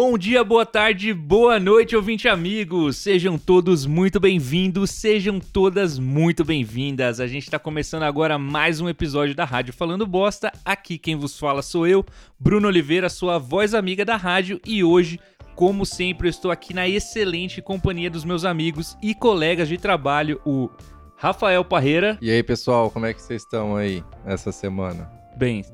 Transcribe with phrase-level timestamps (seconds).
[0.00, 2.98] Bom dia, boa tarde, boa noite, ouvinte amigos.
[2.98, 7.18] Sejam todos muito bem-vindos, sejam todas muito bem-vindas.
[7.18, 10.52] A gente está começando agora mais um episódio da Rádio Falando Bosta.
[10.64, 12.06] Aqui quem vos fala sou eu,
[12.38, 15.18] Bruno Oliveira, sua voz amiga da rádio, e hoje
[15.56, 20.40] como sempre, eu estou aqui na excelente companhia dos meus amigos e colegas de trabalho,
[20.46, 20.70] o
[21.16, 22.16] Rafael Parreira.
[22.22, 25.10] E aí, pessoal, como é que vocês estão aí essa semana?
[25.36, 25.64] Bem.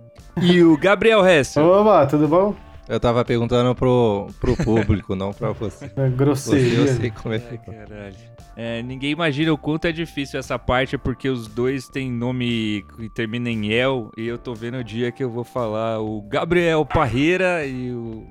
[0.41, 1.67] E o Gabriel Hessel.
[1.67, 2.57] Oba, tudo bom?
[2.89, 5.91] Eu tava perguntando pro, pro público, não pra você.
[5.97, 6.81] É grosseria.
[6.81, 8.17] Você, eu sei como é que Ai, caralho.
[8.57, 13.09] É, ninguém imagina o quanto é difícil essa parte, porque os dois têm nome que
[13.09, 16.85] termina em El, e eu tô vendo o dia que eu vou falar o Gabriel
[16.85, 18.27] Parreira e o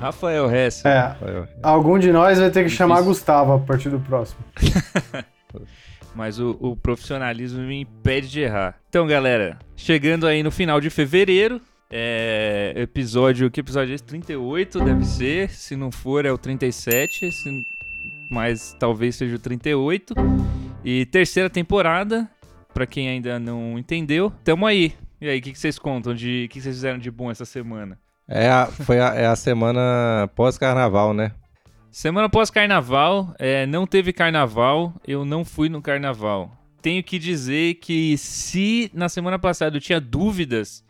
[0.00, 0.84] Rafael Hess.
[0.84, 1.14] É,
[1.62, 4.40] algum de nós vai ter que chamar Gustavo a partir do próximo.
[6.14, 8.76] Mas o, o, profissionalismo me impede de errar.
[8.88, 14.04] Então, galera, chegando aí no final de fevereiro, é, episódio, que episódio é esse?
[14.04, 17.66] 38 deve ser, se não for é o 37, se,
[18.30, 20.14] mas talvez seja o 38.
[20.84, 22.28] E terceira temporada,
[22.72, 24.94] para quem ainda não entendeu, tamo aí.
[25.20, 27.30] E aí, o que, que, vocês contam de, o que, que vocês fizeram de bom
[27.30, 27.98] essa semana?
[28.28, 31.32] É a, foi a, é a semana pós-carnaval, né?
[31.90, 36.52] Semana pós-carnaval, é, não teve carnaval, eu não fui no carnaval.
[36.82, 40.84] Tenho que dizer que se na semana passada eu tinha dúvidas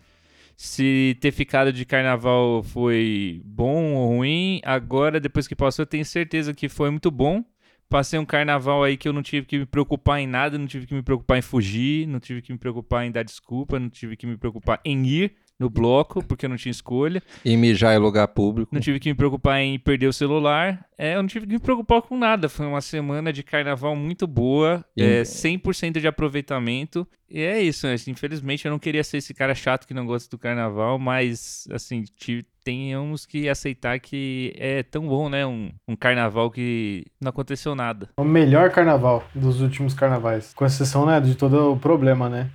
[0.57, 6.05] se ter ficado de carnaval foi bom ou ruim, agora, depois que passou, eu tenho
[6.05, 7.45] certeza que foi muito bom.
[7.89, 10.87] Passei um carnaval aí que eu não tive que me preocupar em nada, não tive
[10.87, 14.17] que me preocupar em fugir, não tive que me preocupar em dar desculpa, não tive
[14.17, 17.23] que me preocupar em ir no bloco, porque eu não tinha escolha.
[17.45, 18.75] E mijar em lugar público.
[18.75, 20.85] Não tive que me preocupar em perder o celular.
[20.99, 22.49] É, eu não tive que me preocupar com nada.
[22.49, 25.03] Foi uma semana de carnaval muito boa, e...
[25.03, 27.07] é, 100% de aproveitamento.
[27.29, 27.97] E é isso, né?
[28.07, 32.05] infelizmente eu não queria ser esse cara chato que não gosta do carnaval, mas, assim,
[32.17, 35.45] tive, tenhamos que aceitar que é tão bom, né?
[35.45, 38.11] Um, um carnaval que não aconteceu nada.
[38.17, 40.55] O melhor carnaval dos últimos carnavais.
[40.55, 42.51] Com exceção, né, de todo o problema, né?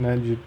[0.00, 0.38] né de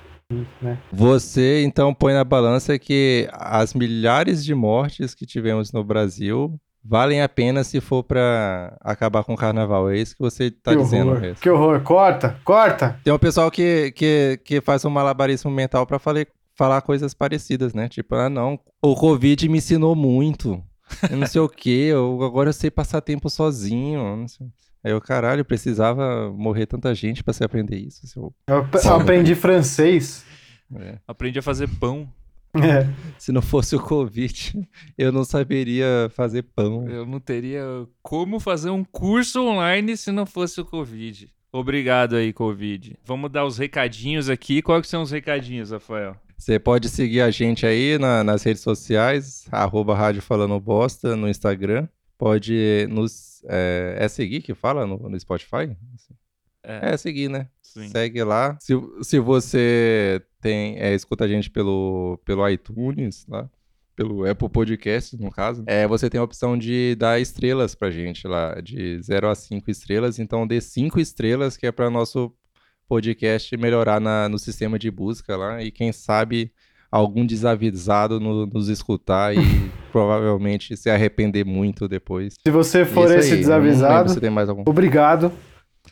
[0.62, 0.80] né?
[0.92, 7.22] Você então põe na balança que as milhares de mortes que tivemos no Brasil valem
[7.22, 9.90] a pena se for para acabar com o carnaval.
[9.90, 13.00] É isso que você tá que dizendo, horror, Que horror, corta, corta.
[13.04, 16.26] Tem um pessoal que, que, que faz um malabarismo mental para falar,
[16.56, 17.88] falar coisas parecidas, né?
[17.88, 20.64] Tipo, ah, não, o Covid me ensinou muito.
[21.10, 24.18] Eu não sei o que, eu, agora eu sei passar tempo sozinho.
[24.18, 24.48] Não sei.
[24.86, 28.06] Aí eu, caralho, precisava morrer tanta gente para você aprender isso.
[28.06, 28.32] Seu...
[28.48, 30.24] Eu, eu aprendi francês.
[30.76, 31.00] É.
[31.08, 32.08] Aprendi a fazer pão.
[32.54, 32.88] É.
[33.18, 34.54] Se não fosse o Covid,
[34.96, 36.88] eu não saberia fazer pão.
[36.88, 37.64] Eu não teria
[38.04, 41.34] como fazer um curso online se não fosse o Covid.
[41.52, 42.96] Obrigado aí, Covid.
[43.04, 44.62] Vamos dar os recadinhos aqui.
[44.62, 46.16] Quais são os recadinhos, Rafael?
[46.38, 51.28] Você pode seguir a gente aí na, nas redes sociais, arroba Rádio Falando Bosta no
[51.28, 51.88] Instagram
[52.18, 53.44] pode nos.
[53.48, 55.76] É, é seguir que fala no, no Spotify?
[56.64, 56.94] É.
[56.94, 56.98] é.
[56.98, 57.48] seguir, né?
[57.62, 57.90] Sim.
[57.90, 58.58] Segue lá.
[58.60, 63.50] Se, se você tem, é, escuta a gente pelo, pelo iTunes, lá,
[63.96, 68.28] pelo Apple Podcast, no caso, é, você tem a opção de dar estrelas pra gente
[68.28, 70.20] lá, de 0 a 5 estrelas.
[70.20, 72.34] Então, dê 5 estrelas, que é para nosso
[72.88, 75.64] podcast melhorar na, no sistema de busca lá.
[75.64, 76.52] E quem sabe
[76.96, 79.40] algum desavisado no, nos escutar e
[79.92, 82.36] provavelmente se arrepender muito depois.
[82.42, 84.64] Se você for esse aí, desavisado, você tem mais algum.
[84.66, 85.32] obrigado.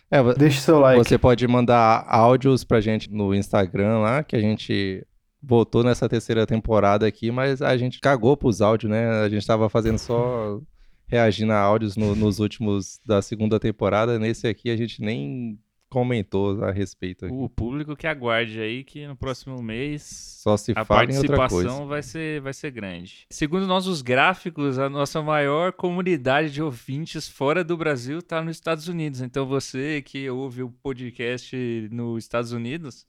[0.10, 1.04] É, Deixe seu like.
[1.04, 5.06] Você pode mandar áudios pra gente no Instagram lá, que a gente
[5.42, 9.24] voltou nessa terceira temporada aqui, mas a gente cagou pros áudios, né?
[9.24, 10.62] A gente tava fazendo só
[11.06, 14.18] reagindo a áudios no, nos últimos da segunda temporada.
[14.18, 15.60] Nesse aqui a gente nem
[15.94, 17.28] comentou a respeito.
[17.28, 17.36] Aqui.
[17.36, 20.02] O público que aguarde aí que no próximo mês
[20.42, 23.28] Só se a participação vai ser, vai ser grande.
[23.30, 28.88] Segundo nossos gráficos, a nossa maior comunidade de ouvintes fora do Brasil está nos Estados
[28.88, 29.22] Unidos.
[29.22, 31.56] Então você que ouve o podcast
[31.92, 33.06] nos Estados Unidos,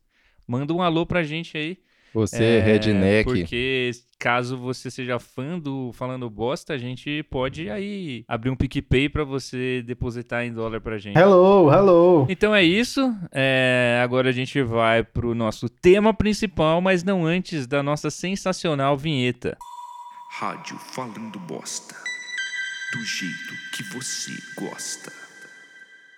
[0.46, 1.78] manda um alô pra gente aí.
[2.14, 3.24] Você, é, redneck.
[3.24, 9.08] Porque caso você seja fã do Falando Bosta, a gente pode aí abrir um PicPay
[9.08, 11.18] para você depositar em dólar pra gente.
[11.18, 12.26] Hello, hello.
[12.30, 13.12] Então é isso.
[13.32, 18.96] É, agora a gente vai pro nosso tema principal, mas não antes da nossa sensacional
[18.96, 19.58] vinheta.
[20.38, 21.94] Rádio Falando Bosta.
[22.92, 25.23] Do jeito que você gosta.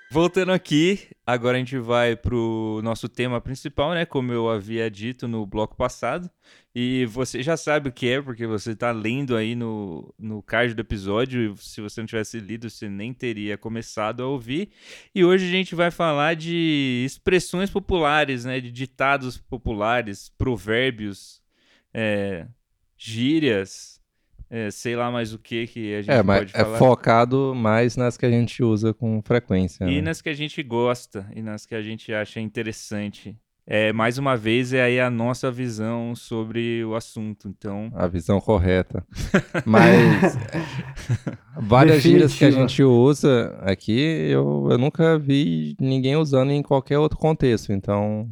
[0.08, 4.06] Voltando aqui, agora a gente vai pro nosso tema principal, né?
[4.06, 6.31] Como eu havia dito no bloco passado.
[6.73, 10.75] E você já sabe o que é, porque você está lendo aí no, no card
[10.75, 11.56] do episódio.
[11.56, 14.70] Se você não tivesse lido, você nem teria começado a ouvir.
[15.12, 18.61] E hoje a gente vai falar de expressões populares, né?
[18.61, 21.43] De ditados populares, provérbios,
[21.93, 22.47] é,
[22.97, 23.95] gírias,
[24.50, 26.78] é, sei lá mais o que que a gente É, mas pode é falar.
[26.78, 29.84] focado mais nas que a gente usa com frequência.
[29.84, 30.00] E né?
[30.02, 33.37] nas que a gente gosta e nas que a gente acha interessante.
[33.69, 37.48] É, mais uma vez, é aí a nossa visão sobre o assunto.
[37.48, 39.04] Então, A visão correta.
[39.66, 40.62] Mas é,
[41.60, 42.69] várias gírias que a Definitiva.
[42.69, 43.98] gente usa aqui,
[44.31, 47.72] eu, eu nunca vi ninguém usando em qualquer outro contexto.
[47.72, 48.31] Então,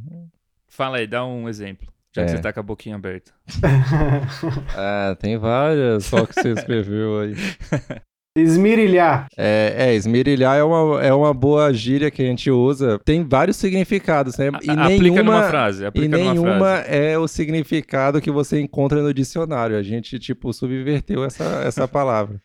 [0.68, 1.88] fala aí, dá um exemplo.
[2.14, 2.36] Já que É.
[2.36, 3.32] você tá com a boquinha aberta.
[4.76, 7.34] ah, tem várias, só que você escreveu aí.
[8.36, 9.28] Esmirilhar.
[9.38, 12.98] É, é, esmerilhar é uma, é uma boa gíria que a gente usa.
[13.04, 14.50] Tem vários significados, né?
[14.60, 15.82] E A- aplica numa nenhuma, frase.
[15.84, 16.88] e Aplica numa nenhuma frase.
[16.90, 19.76] é o significado que você encontra no dicionário.
[19.76, 22.40] A gente, tipo, subverteu essa, essa palavra.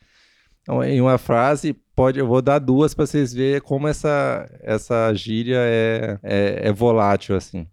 [0.62, 5.12] Então, em uma frase, pode, eu vou dar duas para vocês verem como essa, essa
[5.16, 7.66] gíria é, é, é volátil, assim.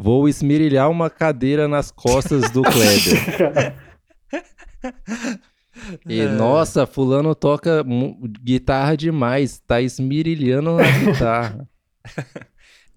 [0.00, 3.74] Vou esmerilhar uma cadeira nas costas do Kleber.
[6.08, 6.28] E, É.
[6.28, 7.84] nossa, fulano toca
[8.42, 11.68] guitarra demais, tá esmirilhando na guitarra.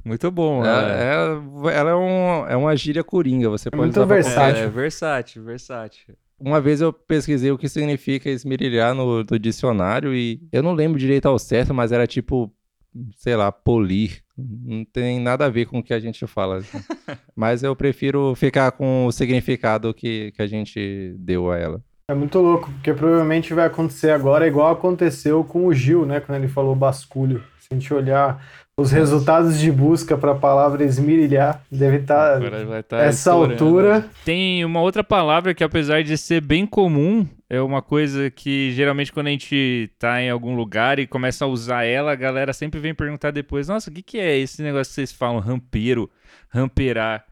[0.05, 0.63] Muito bom.
[0.65, 1.75] ela, é.
[1.75, 4.61] ela- é, um, é uma gíria coringa, você pode muito usar versátil.
[4.63, 6.15] É, é versátil, versátil.
[6.39, 10.97] Uma vez eu pesquisei o que significa esmerilhar no, no dicionário e eu não lembro
[10.99, 12.51] direito ao certo, mas era tipo,
[13.15, 14.23] sei lá, polir.
[14.63, 16.57] Não tem nada a ver com o que a gente fala.
[16.57, 16.77] assim.
[17.35, 21.83] mas eu prefiro ficar com o significado que, que a gente deu a ela.
[22.07, 26.19] É muito louco, porque provavelmente vai acontecer agora igual aconteceu com o Gil, né?
[26.19, 27.41] Quando ele falou basculho.
[27.59, 28.45] Se a gente olhar
[28.81, 34.05] os resultados de busca para a palavra esmirilhar, deve estar vai tá essa altura.
[34.25, 39.11] Tem uma outra palavra que, apesar de ser bem comum, é uma coisa que geralmente
[39.13, 42.79] quando a gente tá em algum lugar e começa a usar ela, a galera sempre
[42.79, 45.39] vem perguntar depois: Nossa, o que, que é esse negócio que vocês falam?
[45.39, 46.09] Rampeiro,
[46.49, 47.25] ramperar.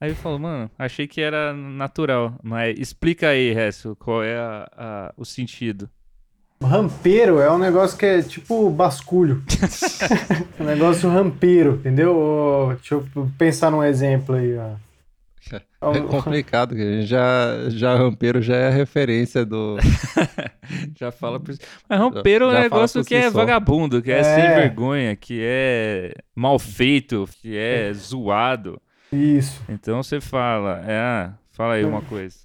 [0.00, 2.34] Aí eu falo, mano, achei que era natural.
[2.42, 5.90] Mas explica aí, Récio, qual é a- a- o sentido.
[6.62, 9.42] Rampeiro é um negócio que é tipo basculho.
[10.60, 12.76] um negócio rampeiro, entendeu?
[12.76, 13.06] Deixa eu
[13.38, 14.56] pensar num exemplo aí.
[14.56, 14.74] Ó.
[15.92, 19.78] É complicado, que a gente já, já rampeiro já é a referência do.
[20.96, 21.52] Já fala por...
[21.88, 23.38] Mas rampeiro é um já negócio que si é só.
[23.38, 24.22] vagabundo, que é, É.
[24.22, 28.80] sem vergonha, que é mal feito, que é zoado.
[29.12, 29.60] Isso.
[29.68, 32.36] Então você fala, é, ah, fala aí uma coisa.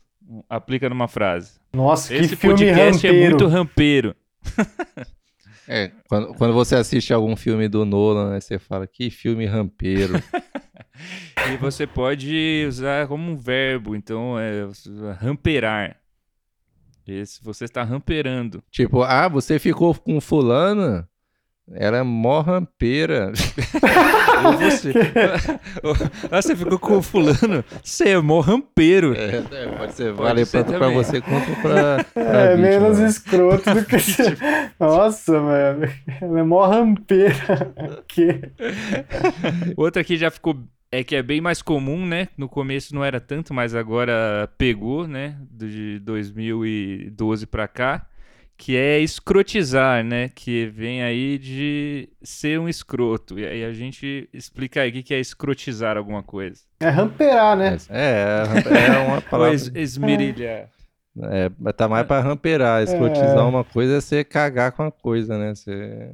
[0.50, 1.60] Aplica numa frase.
[1.76, 3.26] Nossa, Esse que filme podcast rampeiro.
[3.26, 4.16] é muito rampeiro.
[5.68, 10.14] É, quando, quando você assiste algum filme do Nolan, aí você fala, que filme rampeiro.
[11.52, 14.68] E você pode usar como um verbo, então é
[15.20, 15.98] ramperar.
[17.06, 18.64] Esse, você está ramperando.
[18.72, 21.10] tipo, ah, você ficou com fulana?
[21.74, 23.32] Ela é mó rampeira.
[24.60, 24.94] Você,
[26.30, 29.16] ah, você ficou com o fulano, você é mó rampeiro.
[29.16, 32.68] É, é, pode ser, Pode vale ser tanto pra você quanto pra, pra É, vítima.
[32.70, 34.38] menos escroto do que você.
[34.80, 35.88] Nossa, mano.
[36.22, 37.74] Ela é mó rampeira.
[38.08, 38.42] que...
[39.76, 40.58] Outra que já ficou.
[40.92, 42.28] É que é bem mais comum, né?
[42.38, 45.36] No começo não era tanto, mas agora pegou, né?
[45.52, 48.06] De 2012 pra cá.
[48.58, 50.30] Que é escrotizar, né?
[50.34, 53.38] Que vem aí de ser um escroto.
[53.38, 56.62] E aí a gente explica aí o que é escrotizar alguma coisa.
[56.80, 57.78] É ramperar, né?
[57.90, 59.54] É, é, é uma palavra.
[59.54, 60.70] es esmerilhar.
[61.22, 62.82] É, mas tá mais pra ramperar.
[62.84, 63.42] Escrotizar É.
[63.42, 65.54] uma coisa é você cagar com a coisa, né?
[65.54, 66.12] Você.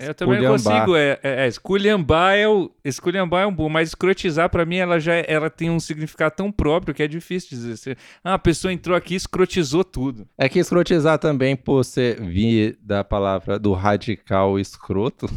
[0.00, 0.96] Eu também não consigo.
[0.96, 2.70] É, é, é, esculhambar é o.
[2.84, 6.34] Esculhambar é um bom, mas escrotizar, pra mim, ela já é- ela tem um significado
[6.36, 7.76] tão próprio que é difícil dizer.
[7.76, 10.26] Você- ah, a pessoa entrou aqui e escrotizou tudo.
[10.38, 15.28] É que escrotizar também, por ser vir da palavra do radical escroto,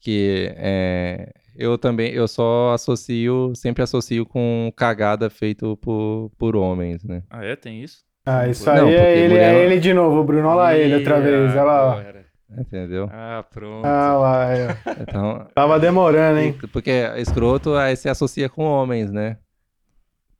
[0.00, 7.04] que é, eu também, eu só associo, sempre associo com cagada feito por, por homens,
[7.04, 7.22] né?
[7.28, 7.54] Ah, é?
[7.56, 7.98] Tem isso?
[8.24, 10.46] Ah, isso Não, aí porque é ele, mulher- é ele de novo, Bruno.
[10.48, 11.50] Olha lá ele outra vez.
[11.52, 11.92] Olha lá.
[12.00, 12.24] agora.
[12.58, 13.08] Entendeu?
[13.12, 13.84] Ah, pronto.
[13.86, 14.46] Ah lá.
[14.86, 14.92] ó.
[15.00, 16.58] Então, Tava demorando, hein?
[16.72, 19.36] porque escroto aí se associa com homens, né?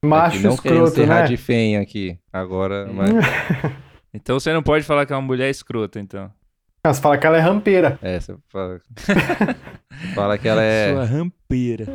[0.05, 1.15] Macho Aqui não escroto, ser né?
[1.15, 2.19] radifem aqui.
[2.33, 3.11] Agora, mas,
[4.15, 6.31] Então você não pode falar que é uma mulher escrota, então.
[6.83, 7.99] Ah, Você fala que ela é rampeira.
[8.03, 8.81] é, você fala,
[10.15, 10.93] fala que ela é...
[10.95, 11.87] Sua rampeira.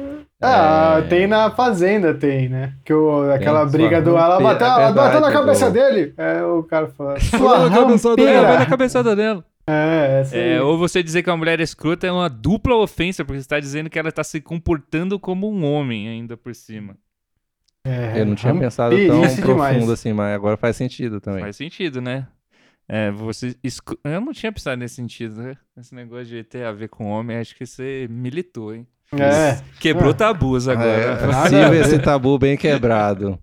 [0.42, 2.74] Ah, é, tem na Fazenda, tem, né?
[2.86, 4.12] Que o, aquela Tem, briga do.
[4.12, 6.14] Ela rampeira, bateu, é ela bateu na verdade, cabeça do- dele.
[6.18, 7.18] É, o cara fala.
[7.20, 8.66] Sua Vai na rampeira.
[8.68, 9.44] cabeçada dela.
[9.68, 10.40] É, aí.
[10.54, 13.46] É, ou você dizer que uma mulher é escrota é uma dupla ofensa, porque você
[13.46, 16.96] está dizendo que ela está se comportando como um homem ainda por cima.
[17.84, 19.90] É, Eu não tinha pensado tão profundo demais.
[19.90, 21.42] assim, mas agora faz sentido também.
[21.42, 22.28] Faz sentido, né?
[22.88, 23.56] É, você.
[24.04, 25.56] Eu não tinha pensado nesse sentido, né?
[25.78, 28.88] Esse negócio de ter a ver com homem, acho que você militou, hein?
[29.14, 29.60] É.
[29.80, 30.14] Quebrou Ah.
[30.16, 30.88] tabus agora.
[30.88, 31.82] É, Nada siga a ver.
[31.82, 33.40] esse tabu bem quebrado.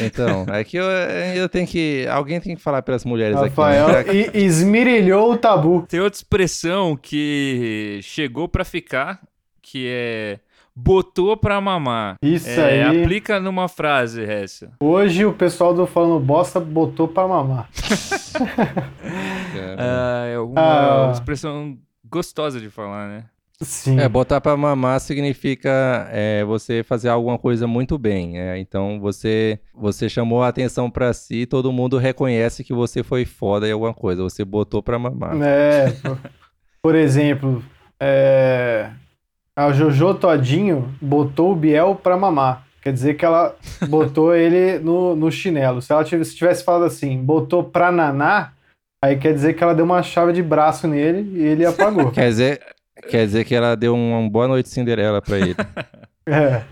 [0.00, 2.06] Então, é que eu, eu tenho que.
[2.08, 4.26] Alguém tem que falar pelas mulheres Rafael aqui.
[4.26, 4.30] Né?
[4.34, 5.86] E, esmirilhou o tabu.
[5.88, 9.20] Tem outra expressão que chegou para ficar,
[9.62, 10.38] que é
[10.74, 12.16] botou pra mamar.
[12.20, 13.02] Isso é, aí.
[13.02, 14.72] Aplica numa frase, Hessa.
[14.80, 17.68] Hoje o pessoal do Falando Bosta botou pra mamar.
[19.78, 21.12] ah, é uma ah.
[21.12, 23.24] expressão gostosa de falar, né?
[23.60, 24.00] Sim.
[24.00, 28.38] É, botar pra mamar significa é, você fazer alguma coisa muito bem.
[28.38, 33.24] É, então você você chamou a atenção para si, todo mundo reconhece que você foi
[33.24, 34.22] foda em alguma coisa.
[34.22, 35.40] Você botou pra mamar.
[35.40, 35.90] É.
[35.90, 36.18] Por,
[36.82, 37.64] por exemplo,
[38.00, 38.90] é,
[39.56, 42.66] a Jojo Todinho botou o Biel pra mamar.
[42.82, 43.56] Quer dizer que ela
[43.88, 45.80] botou ele no, no chinelo.
[45.80, 48.52] Se ela tivesse, se tivesse falado assim, botou pra naná,
[49.02, 52.10] aí quer dizer que ela deu uma chave de braço nele e ele apagou.
[52.10, 52.60] quer dizer,
[53.08, 55.54] quer dizer que ela deu uma boa noite Cinderela pra ele.
[56.26, 56.62] é.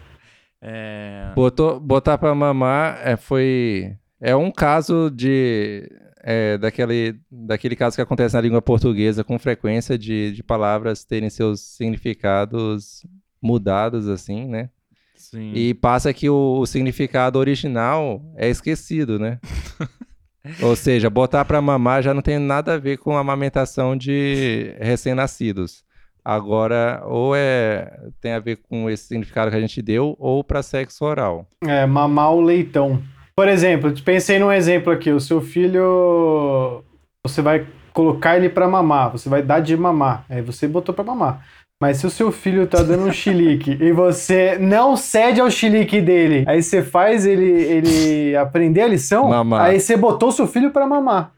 [0.61, 1.33] é.
[1.35, 3.97] Botou, botar pra mamar é, foi.
[4.21, 5.91] É um caso de
[6.23, 11.29] é, daquele, daquele caso que acontece na língua portuguesa com frequência de, de palavras terem
[11.29, 13.05] seus significados
[13.41, 14.71] mudados, assim, né?
[15.17, 15.53] Sim.
[15.55, 19.41] E passa que o, o significado original é esquecido, né?
[20.63, 24.75] Ou seja, botar para mamar já não tem nada a ver com a amamentação de
[24.81, 25.85] recém-nascidos.
[26.25, 30.63] Agora, ou é tem a ver com esse significado que a gente deu, ou para
[30.63, 31.47] sexo oral.
[31.67, 33.03] É, mamar o leitão.
[33.35, 36.85] Por exemplo, pensei num exemplo aqui, o seu filho
[37.27, 41.05] você vai colocar ele para mamar, você vai dar de mamar, aí você botou para
[41.05, 41.45] mamar.
[41.81, 46.01] Mas se o seu filho tá dando um chilique e você não cede ao chilique
[46.01, 49.63] dele, aí você faz ele, ele aprender a lição, mamar.
[49.63, 51.33] aí você botou seu filho para mamar.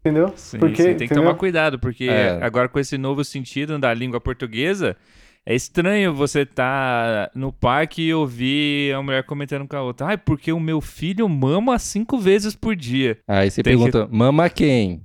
[0.00, 0.32] Entendeu?
[0.34, 1.08] Sim, porque, sim, tem entendeu?
[1.08, 2.38] que tomar cuidado, porque é.
[2.42, 4.96] agora com esse novo sentido da língua portuguesa,
[5.44, 10.08] é estranho você estar tá no parque e ouvir a mulher comentando com a outra.
[10.08, 13.18] Ai, porque o meu filho mama cinco vezes por dia.
[13.26, 14.14] Aí você Tem pergunta, que...
[14.14, 15.02] mama quem?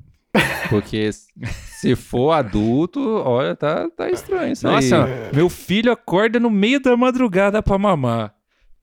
[0.69, 1.09] Porque
[1.79, 5.35] se for adulto, olha, tá, tá estranho isso Nossa, aí.
[5.35, 8.34] meu filho acorda no meio da madrugada pra mamar.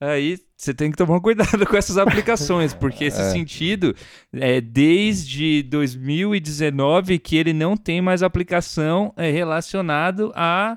[0.03, 3.31] Aí você tem que tomar cuidado com essas aplicações, porque esse é.
[3.31, 3.95] sentido
[4.33, 10.77] é desde 2019 que ele não tem mais aplicação é, relacionado a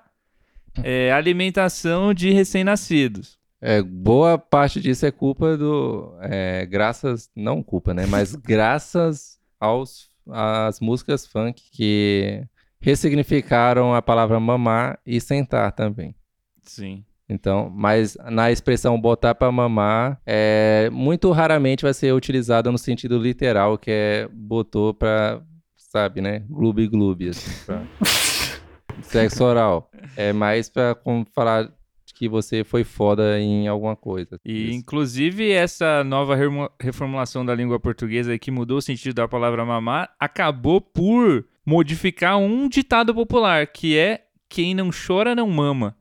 [0.84, 3.40] é, alimentação de recém-nascidos.
[3.60, 6.16] É, boa parte disso é culpa do.
[6.22, 7.32] É, graças.
[7.36, 8.06] Não culpa, né?
[8.06, 12.44] Mas graças aos às músicas funk que
[12.80, 16.14] ressignificaram a palavra mamar e sentar também.
[16.62, 17.04] Sim.
[17.28, 23.18] Então, mas na expressão botar para mamar, é, muito raramente vai ser utilizada no sentido
[23.18, 25.42] literal, que é botou para,
[25.76, 26.44] sabe, né?
[26.50, 27.82] Gloob gloob, assim, pra...
[29.02, 29.90] Sexo oral.
[30.16, 31.70] É mais pra como falar
[32.16, 34.40] que você foi foda em alguma coisa.
[34.44, 34.78] E, Isso.
[34.78, 36.36] inclusive, essa nova
[36.80, 42.70] reformulação da língua portuguesa que mudou o sentido da palavra mamar acabou por modificar um
[42.70, 45.96] ditado popular, que é quem não chora não mama.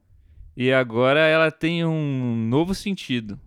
[0.57, 3.39] E agora ela tem um novo sentido,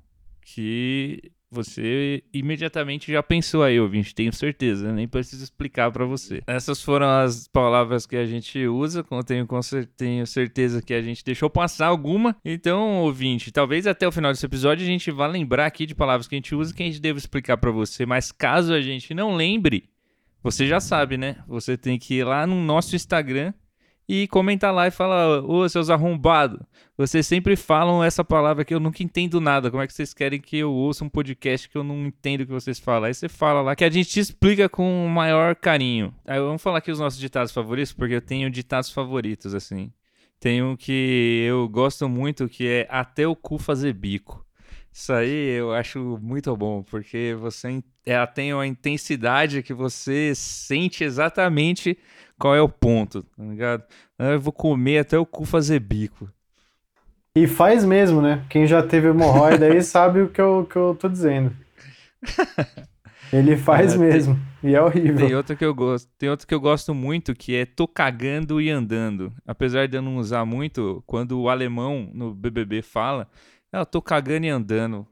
[0.41, 6.41] que você imediatamente já pensou aí, ouvinte, tenho certeza, nem preciso explicar para você.
[6.45, 9.47] Essas foram as palavras que a gente usa, tenho,
[9.95, 12.35] tenho certeza que a gente deixou passar alguma.
[12.43, 16.27] Então, ouvinte, talvez até o final desse episódio a gente vá lembrar aqui de palavras
[16.27, 19.13] que a gente usa que a gente deve explicar para você, mas caso a gente
[19.13, 19.89] não lembre,
[20.43, 21.37] você já sabe, né?
[21.47, 23.53] Você tem que ir lá no nosso Instagram
[24.07, 26.59] e comenta lá e fala: Ô, seus arrombados,
[26.97, 29.69] vocês sempre falam essa palavra que eu nunca entendo nada.
[29.69, 32.45] Como é que vocês querem que eu ouça um podcast que eu não entendo o
[32.45, 33.05] que vocês falam?
[33.05, 36.13] Aí você fala lá que a gente te explica com o maior carinho.
[36.25, 39.91] Aí vamos falar aqui os nossos ditados favoritos, porque eu tenho ditados favoritos, assim.
[40.39, 44.45] Tem um que eu gosto muito, que é até o cu fazer bico.
[44.91, 51.03] Isso aí eu acho muito bom, porque você ela tem uma intensidade que você sente
[51.03, 51.97] exatamente
[52.39, 53.83] qual é o ponto, tá ligado?
[54.17, 56.29] Ah, eu vou comer até o cu fazer bico.
[57.35, 58.43] E faz mesmo, né?
[58.49, 61.55] Quem já teve hemorroida aí sabe o que eu, que eu tô dizendo.
[63.31, 64.39] Ele faz é, mesmo.
[64.61, 65.27] Tem, e é horrível.
[65.27, 66.09] Tem outro que eu gosto.
[66.17, 69.33] Tem outro que eu gosto muito, que é tô cagando e andando.
[69.45, 73.27] Apesar de eu não usar muito, quando o alemão no BBB fala,
[73.71, 75.05] ah, eu tô cagando e andando.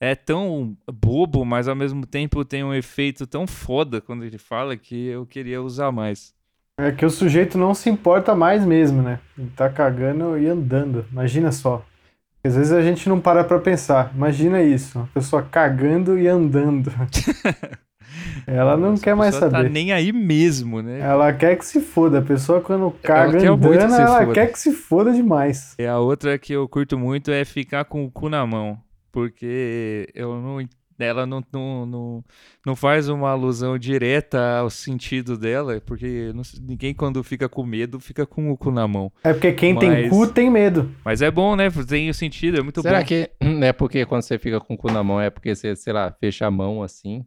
[0.00, 4.76] É tão bobo, mas ao mesmo tempo tem um efeito tão foda quando ele fala
[4.76, 6.34] que eu queria usar mais.
[6.80, 9.18] É que o sujeito não se importa mais mesmo, né?
[9.38, 11.04] Ele tá cagando e andando.
[11.12, 11.84] Imagina só.
[12.42, 14.12] Às vezes a gente não para pra pensar.
[14.14, 16.90] Imagina isso, uma pessoa cagando e andando.
[18.46, 19.64] Ela não quer mais tá saber.
[19.64, 21.00] tá nem aí mesmo, né?
[21.00, 22.18] Ela quer que se foda.
[22.18, 24.32] A pessoa quando caga ela andando, quer ela foda.
[24.32, 25.74] quer que se foda demais.
[25.78, 28.78] E a outra que eu curto muito é ficar com o cu na mão.
[29.12, 30.60] Porque eu não
[31.04, 32.24] ela não, não, não,
[32.66, 37.98] não faz uma alusão direta ao sentido dela, porque não- ninguém quando fica com medo
[38.00, 39.12] fica com o cu na mão.
[39.24, 40.94] É porque quem tem Mas- cu tem medo.
[41.04, 41.68] Mas é bom, né?
[41.88, 43.04] Tem o sentido, é muito Será bom.
[43.06, 43.30] que
[43.62, 46.10] é porque quando você fica com o cu na mão é porque você, sei lá,
[46.20, 47.24] fecha a mão assim,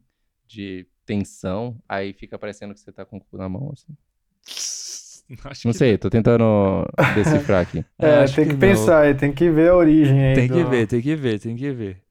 [0.48, 3.94] de tensão, aí fica parecendo que você tá com o cu na mão, assim?
[5.46, 6.44] Acho Não que sei, tô tentando
[7.16, 7.84] decifrar aqui.
[7.98, 8.60] É, tem que, não.
[8.60, 10.36] pensar, tem que ver a origem aí.
[10.36, 12.03] Tem que do- ver, tem que ver, tem que ver.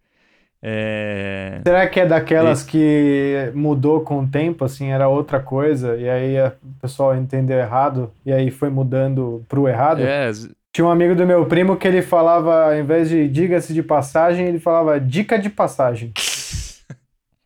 [0.65, 1.61] É...
[1.67, 6.39] Será que é daquelas que mudou com o tempo, assim, era outra coisa, e aí
[6.39, 10.01] a- o pessoal entendeu errado, e aí foi mudando pro errado?
[10.03, 10.31] É,
[10.73, 14.47] Tinha um amigo do meu primo que ele falava, ao invés de diga-se de passagem,
[14.47, 16.13] ele falava dica de passagem.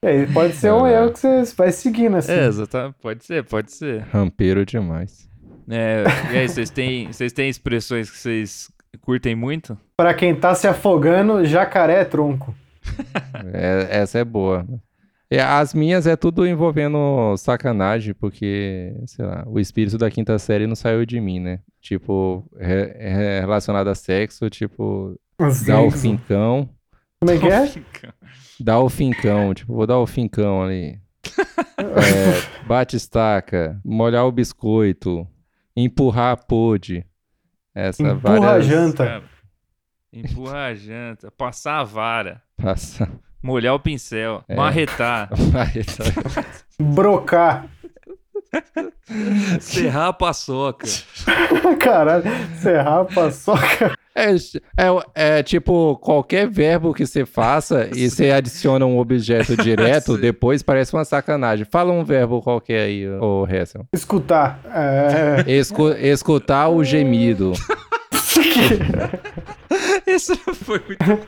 [0.02, 2.32] E aí pode ser um erro que você vai seguindo, assim.
[2.32, 4.04] é, exata- pode ser, pode ser.
[4.12, 5.26] Rampeiro demais.
[5.68, 8.70] É, e aí, vocês têm, vocês têm expressões que vocês
[9.00, 9.76] curtem muito?
[9.96, 12.54] Pra quem tá se afogando, jacaré é tronco.
[13.52, 14.66] É, essa é boa.
[15.28, 20.66] É, as minhas é tudo envolvendo sacanagem, porque, sei lá, o espírito da quinta série
[20.68, 21.58] não saiu de mim, né?
[21.80, 25.18] Tipo, re- re- relacionado a sexo, tipo,
[25.66, 26.68] dar o fincão,
[27.20, 27.68] Como é que é?
[28.60, 30.98] dar o fincão, tipo, vou dar o fincão ali.
[31.78, 35.26] É, bate estaca, molhar o biscoito,
[35.76, 37.04] empurrar a pode.
[37.74, 38.66] Essa Empurra a várias...
[38.66, 39.04] janta.
[39.04, 39.22] Cara,
[40.20, 43.08] empurrar a janta, passar a vara, Passa.
[43.42, 44.54] molhar o pincel, É.
[44.56, 45.28] marretar,
[46.80, 47.66] Brocar.
[49.61, 50.87] serrar a paçoca.
[51.80, 52.25] Caralho,
[52.61, 53.92] serrar a paçoca.
[54.14, 60.16] É, é, é tipo, qualquer verbo que você faça e você adiciona um objeto direto,
[60.16, 61.66] depois parece uma sacanagem.
[61.70, 63.87] Fala um verbo qualquer aí, ô Hessel.
[63.92, 64.58] Escutar.
[64.73, 65.44] É...
[65.46, 67.52] Escu- escutar o gemido.
[70.07, 71.19] Isso foi muito bom.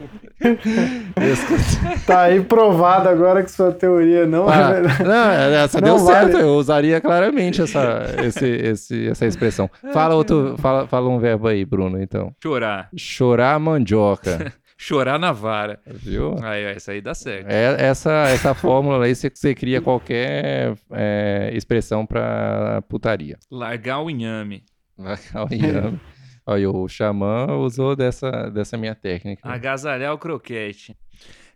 [2.07, 5.03] Tá aí provado agora que sua teoria não Ah, é verdade.
[5.05, 5.31] não,
[5.65, 6.33] essa Não deu vale.
[6.33, 6.41] certo.
[6.45, 9.69] Eu usaria claramente essa, esse, esse- essa expressão.
[9.93, 12.33] Fala, outro, fala, fala um verbo aí, Bruno, então.
[12.43, 12.89] Chorar.
[12.97, 14.53] Chorar mandioca.
[14.81, 15.81] Chorar na vara.
[15.85, 16.37] Viu?
[16.41, 17.49] Aí, essa aí dá certo.
[17.51, 23.37] É, essa, essa fórmula aí, você, você cria qualquer é, expressão pra putaria.
[23.51, 24.63] Largar o inhame.
[24.97, 25.99] Olha,
[26.49, 29.49] olha, o Xamã usou dessa, dessa minha técnica.
[29.49, 30.97] Agasalhar o croquete.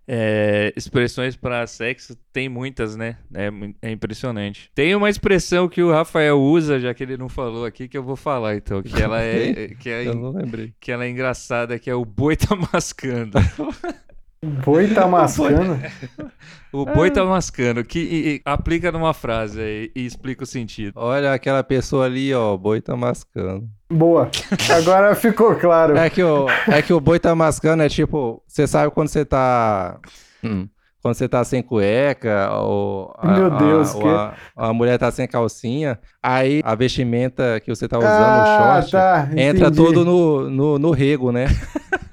[0.07, 3.19] É, expressões para sexo tem muitas, né?
[3.33, 3.49] É,
[3.89, 4.69] é impressionante.
[4.75, 8.03] Tem uma expressão que o Rafael usa, já que ele não falou aqui, que eu
[8.03, 10.75] vou falar então, que ela é, que é, Eu não lembrei.
[10.81, 13.39] que ela é engraçada, que é o boi tá mascando.
[14.45, 15.79] O boi tá mascando.
[16.73, 20.95] O boi tá mascando, que e- e aplica numa frase aí e explica o sentido.
[20.97, 23.69] Olha aquela pessoa ali, ó, o boi tá mascando.
[23.93, 24.31] Boa.
[24.75, 25.99] Agora ficou claro.
[25.99, 29.23] É que o, é que o boi tá mascando, é tipo, você sabe quando você
[29.23, 29.99] tá.
[30.43, 30.67] hum,
[31.03, 34.99] quando você tá sem cueca, ou a, Meu Deus, a, que- ou a, a mulher
[34.99, 38.47] tá sem calcinha, aí a vestimenta que você tá usando, ah, o
[38.81, 39.29] short, tá.
[39.37, 41.47] entra todo no, no, no rego, né?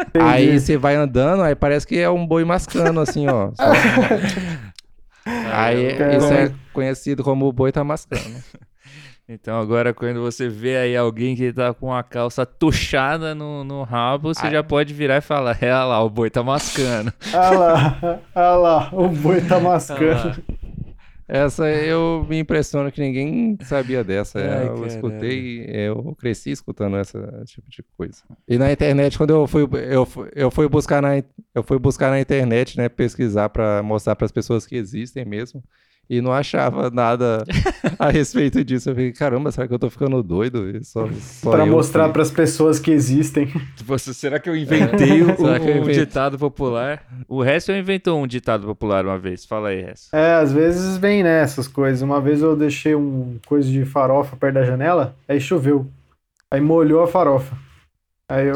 [0.10, 0.26] Entendi.
[0.26, 3.52] Aí você vai andando, aí parece que é um boi mascando, assim, ó.
[3.56, 3.64] Só-
[5.54, 6.18] Aí Caramba.
[6.18, 8.24] isso é conhecido como o boi tá mascando.
[9.32, 13.84] Então agora quando você vê aí alguém que tá com a calça tuchada no, no
[13.84, 14.54] rabo, você Ai.
[14.54, 17.14] já pode virar e falar, é olha lá, o boi tá mascando.
[17.32, 20.42] Ah lá, ah lá, o boi tá mascando.
[21.30, 24.40] Essa eu me impressiono que ninguém sabia dessa.
[24.40, 28.24] Ai, eu escutei, eu cresci escutando esse tipo de coisa.
[28.48, 32.20] E na internet, quando eu fui, eu, eu fui buscar na, eu fui buscar na
[32.20, 35.64] internet, né, pesquisar pra mostrar para as pessoas que existem mesmo.
[36.10, 37.44] E não achava nada
[38.00, 38.90] a respeito disso.
[38.90, 40.68] Eu fiquei, caramba, será que eu tô ficando doido?
[40.76, 43.48] E Só, só Pra eu mostrar que- pras pessoas que existem.
[43.86, 47.04] Você, será que eu inventei um, Será que eu um ditado popular?
[47.28, 49.46] O Hessel inventou um ditado popular uma vez.
[49.46, 50.20] Fala aí, Hessel.
[50.20, 52.02] É, às vezes vem né, essas coisas.
[52.02, 55.88] Uma vez eu deixei um coisa de farofa perto da janela, aí choveu.
[56.50, 57.56] Aí molhou a farofa.
[58.28, 58.56] Aí eu.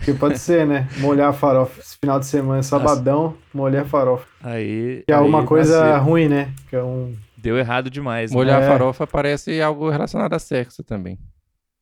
[0.00, 0.88] Porque pode ser, né?
[0.98, 1.78] Molhar a farofa.
[1.80, 4.26] Esse final de semana, sabadão, molhei a farofa.
[4.42, 6.02] Aí, Que é aí uma coisa nasceu.
[6.04, 6.52] ruim, né?
[6.68, 7.14] Que é um.
[7.36, 8.30] Deu errado demais.
[8.30, 8.36] né?
[8.36, 8.64] Molhar É.
[8.64, 11.18] a farofa parece algo relacionado a sexo também.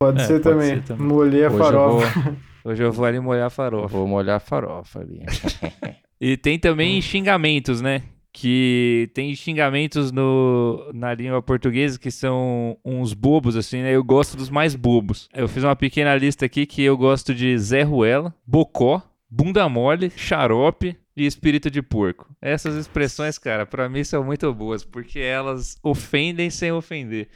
[0.00, 0.74] Pode, É, ser, pode também.
[0.76, 1.06] ser também.
[1.06, 2.20] Molhei a Hoje eu farofa.
[2.20, 2.34] vou,
[2.72, 3.88] Hoje eu vou ali molhar a farofa.
[3.96, 5.22] vou molhar a farofa ali.
[6.20, 8.02] E tem também xingamentos, né?
[8.32, 13.94] Que tem xingamentos no, na língua portuguesa que são uns bobos, assim, né?
[13.94, 15.28] Eu gosto dos mais bobos.
[15.34, 20.10] Eu fiz uma pequena lista aqui que eu gosto de Zé Ruela, Bocó, Bunda Mole,
[20.16, 22.30] Xarope e Espírito de Porco.
[22.40, 27.28] Essas expressões, cara, pra mim são muito boas, porque elas ofendem sem ofender.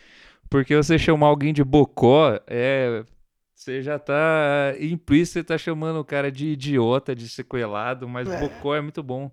[0.49, 3.05] Porque você chamar alguém de Bocó é
[3.55, 8.37] Você já tá implícito, você tá chamando o cara de idiota, de sequelado, mas o
[8.39, 9.31] Bocó é muito bom.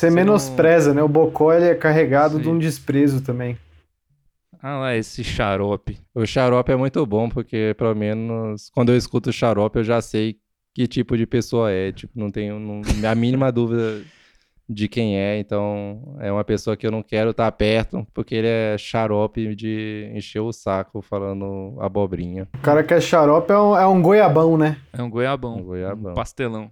[0.00, 1.02] Você menospreza, né?
[1.02, 2.52] O Bocó ele é carregado de Sim.
[2.52, 3.58] um desprezo também.
[4.62, 5.98] Ah lá, esse xarope.
[6.14, 10.36] O xarope é muito bom, porque pelo menos quando eu escuto xarope eu já sei
[10.74, 11.92] que tipo de pessoa é.
[11.92, 14.02] Tipo, não tenho não- a mínima dúvida
[14.66, 15.38] de quem é.
[15.38, 20.10] Então, é uma pessoa que eu não quero estar perto, porque ele é xarope de
[20.14, 22.48] encher o saco falando abobrinha.
[22.54, 24.78] O cara que é xarope é um, é um goiabão, né?
[24.94, 25.56] É um goiabão.
[25.58, 26.12] Um goiabão.
[26.12, 26.70] Um pastelão.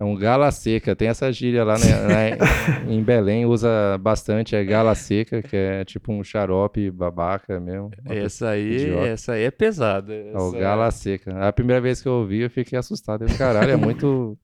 [0.00, 0.94] É um gala seca.
[0.94, 5.84] Tem essa gíria lá, né, lá em Belém, usa bastante, é gala seca, que é
[5.84, 7.90] tipo um xarope babaca mesmo.
[8.06, 9.06] Essa aí, idiota.
[9.08, 10.14] essa aí é pesada.
[10.14, 11.48] É o Gala Seca.
[11.48, 13.24] A primeira vez que eu ouvi, eu fiquei assustado.
[13.24, 14.38] Eu, caralho, é muito.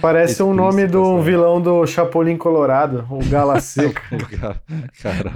[0.00, 4.00] Parece um nome do vilão do Chapolin Colorado, o Gala Seca.
[4.92, 5.28] Seca.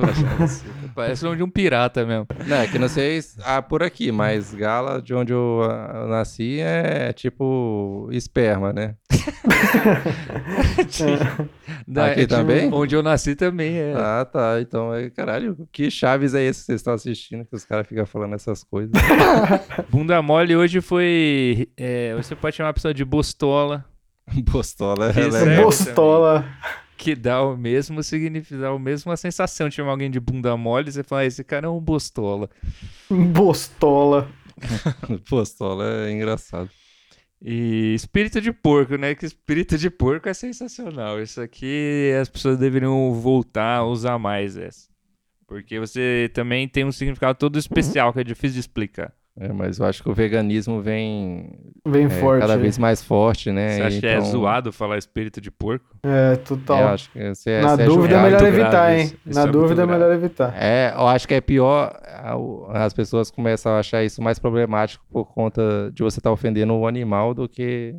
[0.94, 2.26] Parece o nome de um pirata mesmo.
[2.46, 6.06] Não, é que não sei se- ah, por aqui, mas Gala, de onde eu, ah,
[6.08, 8.94] nasci, é tipo esperma, né?
[11.86, 12.72] Da- Aqui é tipo, também?
[12.72, 13.94] Onde eu nasci também é.
[13.96, 14.60] Ah, tá.
[14.60, 18.06] Então, é, caralho, que chaves é esse que vocês estão assistindo que os caras ficam
[18.06, 18.92] falando essas coisas?
[19.90, 21.68] Bunda mole hoje foi.
[21.76, 23.84] é, você pode chamar a pessoa de bostola,
[24.50, 25.62] Bostola, ela serve é...
[25.62, 26.44] Bostola.
[26.96, 30.90] que dá o mesmo significado, dá a mesma sensação de chamar alguém de bunda mole.
[30.90, 32.48] Você fala, "Ah, esse cara é um bostola.
[33.10, 34.28] Bostola.
[35.28, 36.70] Bostola é engraçado.
[37.44, 39.14] E espírito de porco, né?
[39.16, 41.20] Que espírito de porco é sensacional.
[41.20, 44.88] Isso aqui as pessoas deveriam voltar a usar mais essa.
[45.46, 49.12] Porque você também tem um significado todo especial que é difícil de explicar.
[49.40, 52.42] É, mas eu acho que o veganismo vem Bem é, forte.
[52.42, 52.62] cada né?
[52.62, 53.70] vez mais forte, né?
[53.76, 55.86] Você acha que é Então, zoado falar espírito de porco?
[56.04, 56.88] É, Eu total.
[56.88, 59.04] acho que você é, Na você é dúvida é melhor evitar, grave hein?
[59.06, 59.16] isso.
[59.26, 60.54] Isso Na é dúvida é melhor evitar.
[60.54, 61.98] É, eu acho que é pior,
[62.74, 66.86] as pessoas começam a achar isso mais problemático por conta de você estar ofendendo o
[66.86, 67.94] animal do que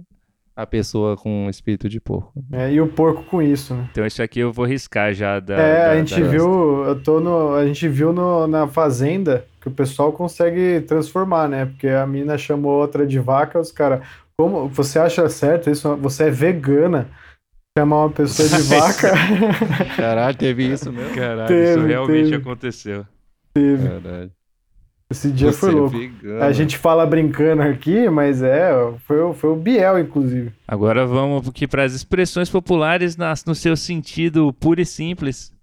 [0.56, 2.32] a pessoa com espírito de porco.
[2.52, 3.88] É, e o porco com isso, né?
[3.92, 5.56] Então isso aqui eu vou riscar já da.
[5.56, 9.46] é, da- a gente da- viu, eu tô no, a gente viu no- na fazenda
[9.64, 11.66] que o pessoal consegue transformar, né?
[11.66, 14.06] Porque a mina chamou outra de vaca, os caras,
[14.38, 15.96] como você acha certo isso?
[15.98, 17.08] Você é vegana?
[17.78, 19.14] Chamar uma pessoa de vaca?
[19.96, 21.16] Caralho, teve isso mesmo?
[21.16, 22.36] Caralho, Teve, isso realmente teve.
[22.36, 23.06] aconteceu.
[23.54, 23.88] Teve.
[23.88, 24.32] Caralho.
[25.12, 25.98] Esse dia Você foi é louco.
[25.98, 26.44] vegano.
[26.44, 28.72] A gente fala brincando aqui, mas é,
[29.08, 30.52] foi, o- foi o Biel, inclusive.
[30.68, 35.54] Agora vamos aqui para as expressões populares nas- no seu sentido puro e simples.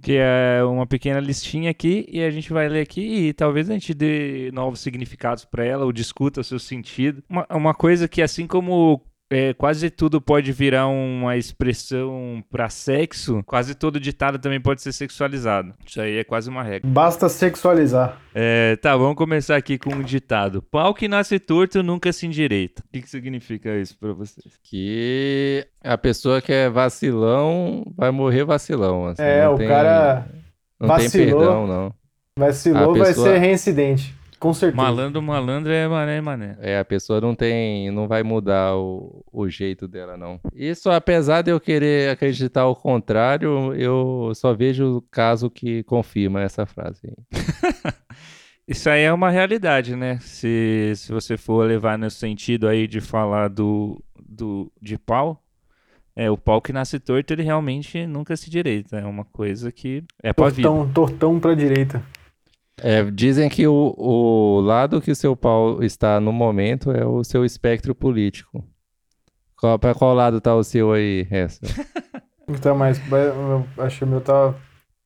[0.00, 3.72] Que é uma pequena listinha aqui e a gente vai ler aqui e talvez a
[3.72, 7.22] gente dê novos significados para ela ou discuta seu sentido.
[7.28, 13.42] Uma, uma coisa que, assim como é, quase tudo pode virar uma expressão para sexo,
[13.44, 15.74] quase todo ditado também pode ser sexualizado.
[15.86, 16.88] Isso aí é quase uma regra.
[16.88, 18.18] Basta sexualizar.
[18.34, 20.62] É, tá, vamos começar aqui com um ditado.
[20.62, 22.82] Pau que nasce torto nunca se endireita.
[22.86, 24.58] O que, que significa isso para vocês?
[24.62, 29.06] Que a pessoa que é vacilão vai morrer vacilão.
[29.06, 30.26] assim, É, não o tem- cara
[30.80, 31.38] Não tem vacilou.
[31.40, 31.94] perdão, não.
[32.38, 34.14] vacilou, A vai pessoa- ser reincidente.
[34.38, 34.82] Com certeza.
[34.82, 36.56] Malandro, malandro é mané, mané.
[36.60, 40.40] É, a pessoa não tem, não vai mudar o, o jeito dela, não.
[40.54, 46.42] Isso, apesar de eu querer acreditar o contrário, eu só vejo o caso que confirma
[46.42, 47.00] essa frase.
[47.04, 47.92] aí.
[48.68, 50.18] Isso aí é uma realidade, né?
[50.20, 55.42] Se, se você for levar no sentido aí de falar do, do de pau,
[56.14, 58.98] é o pau que nasce torto, ele realmente nunca se direita.
[58.98, 60.68] É uma coisa que é pra vida.
[60.68, 62.02] Tortão, tortão pra direita.
[62.82, 67.22] É, dizem que o, o lado que o seu pau está no momento é o
[67.24, 68.64] seu espectro político.
[69.56, 71.60] Qual, pra qual lado tá o seu aí, essa?
[72.50, 74.54] Então, mas eu acho que o meu tá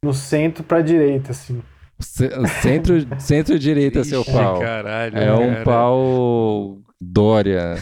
[0.04, 1.60] no centro pra direita, assim.
[1.98, 4.60] O ce- o centro, centro-direita, seu pau.
[4.60, 5.64] caralho, É um cara.
[5.64, 7.74] pau Dória.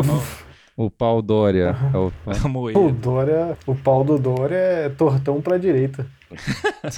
[0.78, 1.76] o pau Dória.
[1.92, 2.34] É o pau-
[2.72, 2.90] Tá O.
[2.90, 6.06] Dória, o pau do Dória é tortão pra direita.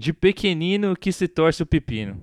[0.00, 2.16] De pequenino que se torce o pepino.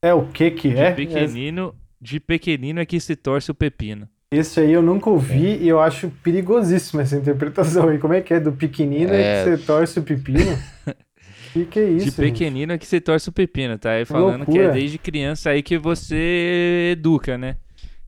[0.00, 0.90] É o que que De é?
[0.92, 4.08] pequenino, de pequenino é que se torce o pepino.
[4.32, 7.98] Esse aí eu nunca ouvi e eu acho perigosíssima essa interpretação aí.
[7.98, 8.40] Como é que é?
[8.40, 9.44] Do pequenino é, É.
[9.44, 10.58] que você torce o pepino?
[11.52, 12.06] que que é isso?
[12.06, 12.16] de gente?
[12.16, 13.90] pequenino é que se torce o pepino, tá?
[13.92, 14.72] Aí falando que é loucura.
[14.72, 17.56] desde criança aí que você educa, né?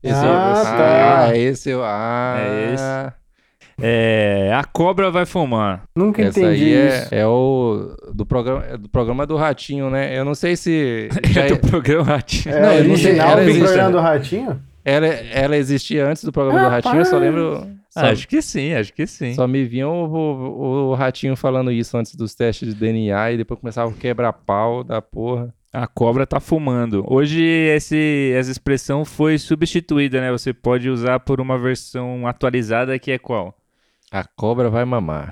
[0.01, 1.25] Esse Ah, é, tá.
[1.27, 1.83] ah, esse eu.
[1.83, 3.26] Ah, É esse.
[3.81, 5.83] É, a cobra vai fumar.
[5.95, 7.15] Nunca Essa entendi aí é, isso.
[7.15, 10.17] é o do programa, é do programa do Ratinho, né?
[10.17, 12.55] Eu não sei se já É do programa Ratinho.
[12.55, 13.91] É Não, eu não sei, do programa né?
[13.91, 14.61] do Ratinho?
[14.83, 17.67] ela, ela existia antes do programa do Ratinho, eu só lembro.
[17.89, 19.33] Só, Ah, acho que sim, acho que sim.
[19.33, 23.37] só me vinha o, o- o Ratinho falando isso antes dos testes de DNA e
[23.37, 25.53] depois começava o quebra-pau da porra.
[25.73, 27.03] A cobra tá fumando.
[27.07, 30.31] Hoje esse, essa expressão foi substituída, né?
[30.31, 33.53] Você pode usar por uma versão atualizada que é qual?
[34.11, 35.31] A cobra vai mamar.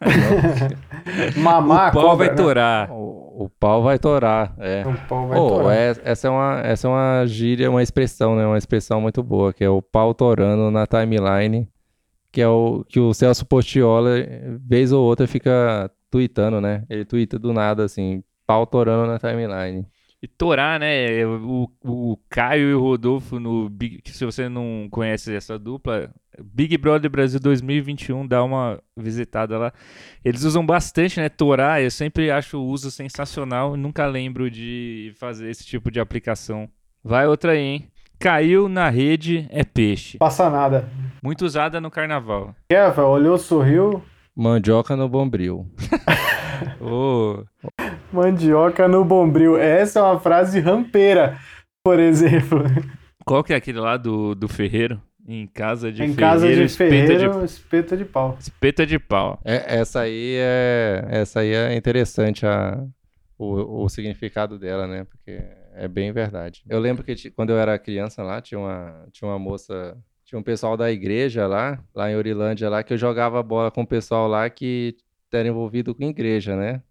[1.36, 2.34] Mamar o a pau cobra, vai né?
[2.34, 2.90] torar.
[2.90, 4.84] O, o pau vai torar, é.
[4.86, 5.76] O pau vai Pô, torar.
[5.76, 8.46] é- essa, é uma, essa é uma gíria, uma expressão, né?
[8.46, 11.68] Uma expressão muito boa, que é o pau torando na timeline,
[12.32, 14.10] que é o que o Celso Portiola,
[14.66, 16.84] vez ou outra, fica tweetando, né?
[16.88, 19.86] Ele twitta do nada, assim, pau torando na timeline.
[20.22, 21.26] E torar, né?
[21.26, 26.10] O, o Caio e o Rodolfo no Big, se você não conhece essa dupla,
[26.42, 29.72] Big Brother Brasil 2021, dá uma visitada lá.
[30.24, 31.28] Eles usam bastante, né?
[31.28, 36.00] Torar, eu sempre acho o uso sensacional e nunca lembro de fazer esse tipo de
[36.00, 36.68] aplicação.
[37.04, 37.88] Vai outra aí, hein?
[38.18, 40.16] Caiu na rede é peixe.
[40.16, 40.88] Passa nada.
[41.22, 42.54] Muito usada no carnaval.
[42.70, 44.02] Kevin, olhou, sorriu.
[44.34, 45.66] Mandioca no bombril.
[46.80, 47.44] Ô,
[48.12, 49.56] Mandioca no bombril.
[49.56, 51.38] Essa é uma frase rampeira,
[51.84, 52.64] por exemplo.
[53.24, 55.00] qual que é aquele lá do, do ferreiro?
[55.28, 58.36] Em casa de em ferreiro, casa de espeta ferreiro, de, espeta de pau.
[58.38, 59.40] espeta de pau.
[59.44, 62.80] É, essa aí é, essa aí é interessante a,
[63.36, 65.04] o, o significado dela, né?
[65.04, 65.42] Porque
[65.74, 66.62] é bem verdade.
[66.68, 70.44] Eu lembro que quando eu era criança lá, tinha uma, tinha uma moça, tinha um
[70.44, 74.28] pessoal da igreja lá, lá em Orilândia lá, que eu jogava bola com o pessoal
[74.28, 74.96] lá que
[75.32, 76.82] era envolvido com igreja, né?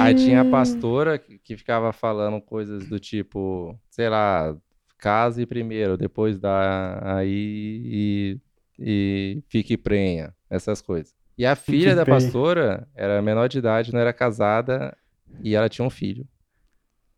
[0.00, 4.54] Aí tinha a pastora que ficava falando coisas do tipo, sei lá,
[4.98, 8.40] case primeiro, depois dá aí e,
[8.78, 11.14] e fique prenha, essas coisas.
[11.38, 14.96] E a filha da pastora era menor de idade, não era casada
[15.42, 16.26] e ela tinha um filho.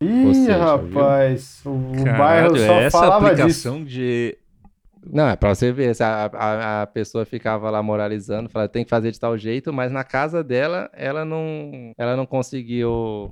[0.01, 1.61] Ih, seja, rapaz.
[1.65, 3.41] O, o bairro Caralho, só essa falava disso.
[3.41, 4.37] aplicação de
[5.11, 8.89] Não, é pra você ver, a, a, a pessoa ficava lá moralizando, falava, tem que
[8.89, 13.31] fazer de tal jeito, mas na casa dela, ela não, ela não conseguiu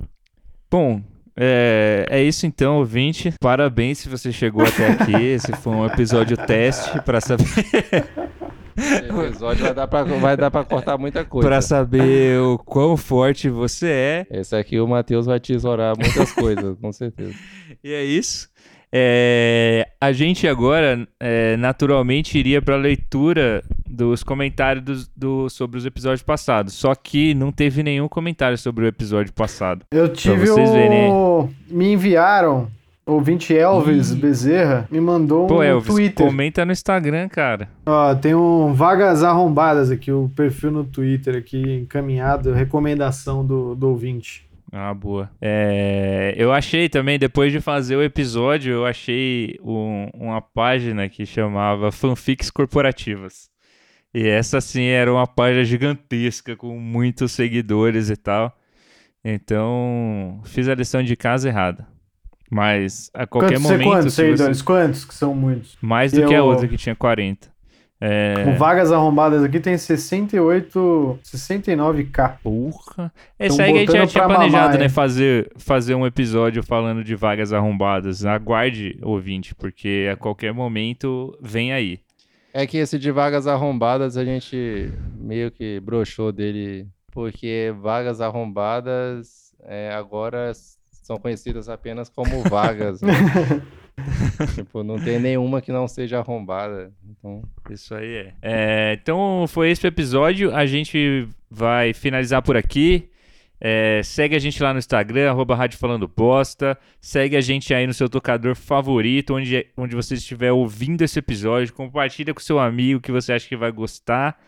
[0.70, 1.00] Bom,
[1.34, 3.32] é, é isso então, ouvinte.
[3.40, 5.14] Parabéns se você chegou até aqui.
[5.16, 7.44] Esse foi um episódio teste para saber
[8.76, 11.48] Esse episódio vai dar pra, vai dar pra cortar muita coisa.
[11.48, 14.26] para saber o quão forte você é.
[14.30, 17.34] Esse aqui o Matheus vai tesourar muitas coisas, com certeza.
[17.82, 18.50] E é isso.
[18.92, 25.78] É, a gente agora, é, naturalmente, iria para a leitura dos comentários dos- do- sobre
[25.78, 26.74] os episódios passados.
[26.74, 29.84] Só que não teve nenhum comentário sobre o episódio passado.
[29.92, 30.72] Eu tive vocês o...
[30.72, 31.10] verem
[31.70, 32.68] Me enviaram,
[33.06, 34.14] o ouvinte Elvis.
[34.14, 36.26] Bezerra me mandou Pô, um Elvis, Twitter.
[36.26, 37.68] comenta no Instagram, cara.
[37.86, 43.88] Ó, tem um Vagas Arrombadas aqui, o perfil no Twitter aqui encaminhado, recomendação do, do
[43.90, 44.47] ouvinte.
[44.72, 45.30] Ah, boa.
[45.40, 51.24] É, eu achei também, depois de fazer o episódio, eu achei um- uma página que
[51.24, 53.48] chamava Fanfics Corporativas.
[54.12, 58.54] E essa, sim, era uma página gigantesca, com muitos seguidores e tal.
[59.24, 61.86] Então, fiz a lição de casa errada.
[62.50, 63.84] Mas, a qualquer Quantos, momento...
[63.84, 64.62] quantos se você- seguidores?
[64.62, 65.76] Quantos que são muitos?
[65.82, 67.48] Mais do que a outra, que tinha 40.
[68.00, 68.44] É...
[68.48, 72.38] O Vagas Arrombadas aqui tem 68, 69k.
[72.42, 73.12] Porra.
[73.38, 74.84] É, Tão isso aí que a gente já tinha planejado, mamar, né?
[74.84, 74.88] hein?
[74.88, 78.24] Fazer, fazer um episódio falando de vagas arrombadas.
[78.24, 82.00] Aguarde, ouvinte, porque a qualquer momento vem aí.
[82.54, 89.52] É que esse de vagas arrombadas a gente meio que broxou dele, porque vagas arrombadas
[89.64, 90.52] é, agora
[91.02, 93.02] são conhecidas apenas como vagas.
[93.02, 93.12] né?
[94.54, 96.92] tipo, não tem nenhuma que não seja arrombada.
[97.08, 98.34] Então, Isso aí é.
[98.42, 100.54] É, Então foi esse o episódio.
[100.54, 103.08] A gente vai finalizar por aqui.
[103.60, 106.78] É, segue a gente lá no Instagram, arroba Rádio Falando Bosta.
[107.00, 111.74] Segue a gente aí no seu tocador favorito, onde, onde você estiver ouvindo esse episódio.
[111.74, 114.38] Compartilha com seu amigo que você acha que vai gostar.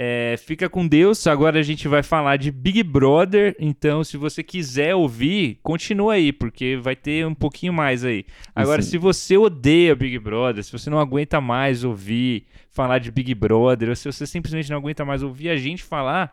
[0.00, 1.26] É, fica com Deus.
[1.26, 3.56] Agora a gente vai falar de Big Brother.
[3.58, 8.24] Então, se você quiser ouvir, continua aí, porque vai ter um pouquinho mais aí.
[8.54, 8.90] Agora, Isso.
[8.90, 13.88] se você odeia Big Brother, se você não aguenta mais ouvir falar de Big Brother,
[13.88, 16.32] ou se você simplesmente não aguenta mais ouvir a gente falar,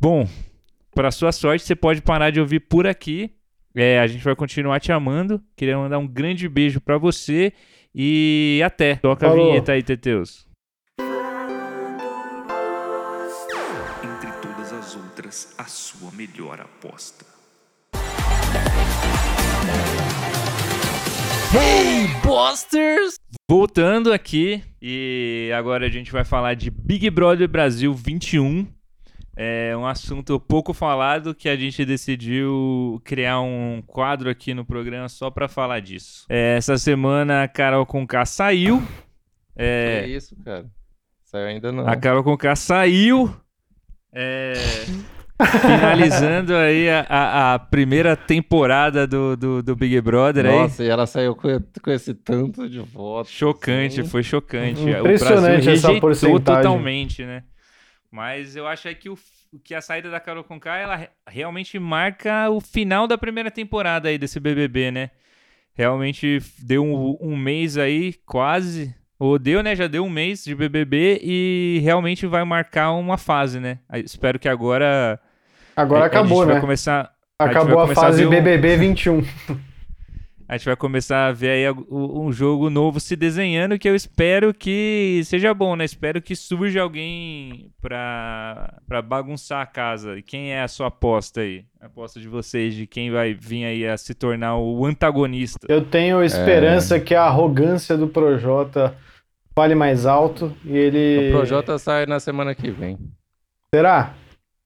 [0.00, 0.28] bom,
[0.92, 3.30] para sua sorte, você pode parar de ouvir por aqui.
[3.72, 5.40] É, a gente vai continuar te amando.
[5.54, 7.52] Queria mandar um grande beijo para você
[7.94, 8.96] e até.
[8.96, 9.46] Toca a Falou.
[9.46, 10.49] vinheta aí, Teteus.
[16.20, 17.24] Melhor aposta.
[21.52, 23.14] Hey, Busters!
[23.48, 28.66] Voltando aqui, e agora a gente vai falar de Big Brother Brasil 21.
[29.34, 35.08] É um assunto pouco falado que a gente decidiu criar um quadro aqui no programa
[35.08, 36.26] só pra falar disso.
[36.28, 38.82] É, essa semana a Carol Conká saiu.
[39.56, 40.66] é É, isso, cara.
[41.24, 41.88] Saiu ainda não.
[41.88, 43.34] a Carol Conká saiu.
[44.12, 44.52] É,
[45.60, 50.52] Finalizando aí a, a, a primeira temporada do, do, do Big Brother aí.
[50.56, 51.48] Nossa, e ela saiu com,
[51.82, 53.32] com esse tanto de votos.
[53.32, 54.10] Chocante, assim.
[54.10, 54.82] foi chocante.
[54.82, 56.44] Impressionante o Brasil essa rejeitou porcentagem.
[56.44, 57.44] totalmente, né?
[58.10, 59.16] Mas eu acho é que, o,
[59.62, 64.08] que a saída da Carol Conká, ela re- realmente marca o final da primeira temporada
[64.08, 65.10] aí desse BBB, né?
[65.74, 68.94] Realmente deu um, um mês aí, quase.
[69.18, 69.76] Ou deu, né?
[69.76, 73.78] Já deu um mês de BBB e realmente vai marcar uma fase, né?
[74.04, 75.20] Espero que agora...
[75.76, 76.52] Agora a- acabou, a gente né?
[76.54, 77.12] vai começar...
[77.38, 79.22] a gente Acabou vai a, começar a fase um- BBB 21.
[80.48, 84.52] A gente vai começar a ver aí um jogo novo se desenhando que eu espero
[84.52, 85.84] que seja bom, né?
[85.84, 90.18] Espero que surja alguém pra, pra bagunçar a casa.
[90.18, 91.66] E quem é a sua aposta aí?
[91.80, 95.64] A aposta de vocês, de quem vai vir aí a se tornar o antagonista.
[95.68, 98.96] Eu tenho esperança que a arrogância do Projota
[99.54, 101.28] fale mais alto e ele.
[101.28, 102.98] O Projota sai na semana que vem.
[103.72, 104.14] Será?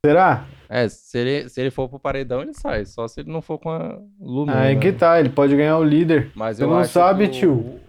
[0.03, 0.45] Será?
[0.68, 2.85] É, se ele, se ele for pro paredão, ele sai.
[2.85, 4.61] Só se ele não for com a Lumena.
[4.61, 6.31] Aí que tá, ele pode ganhar o líder.
[6.35, 7.81] Mas Você eu não acho sabe, que o- tio.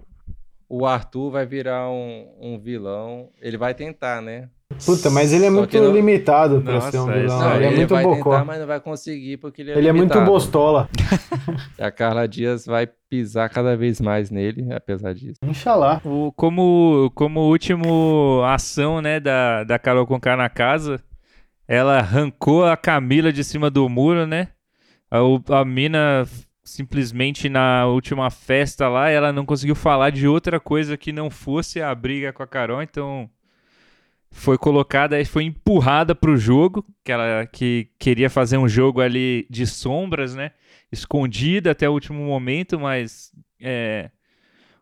[0.68, 3.30] O Arthur vai virar um, um vilão.
[3.40, 4.50] Ele vai tentar, né?
[4.84, 7.40] Puta, mas ele é Só muito não- limitado pra Nossa, ser um vilão.
[7.40, 8.32] Não, ele é muito vai bocó.
[8.32, 10.26] tentar, mas não vai conseguir porque ele é Ele é muito limitado.
[10.32, 10.90] bostola.
[11.80, 15.40] A Carla Dias vai pisar cada vez mais nele, apesar disso.
[15.46, 16.02] Inxalá.
[16.04, 21.00] O, como, como último ação, né, da, da Carol Conká na casa,
[21.68, 24.50] ela arrancou a Camila de cima do muro, né?
[25.10, 26.26] A, o- a mina
[26.64, 31.82] simplesmente na última festa lá, ela não conseguiu falar de outra coisa que não fosse
[31.82, 33.30] a briga com a Carol, então
[34.32, 39.66] foi colocada, foi empurrada pro jogo, que ela que queria fazer um jogo ali de
[39.66, 40.52] sombras, né?
[40.92, 44.10] Escondida até o último momento, mas é,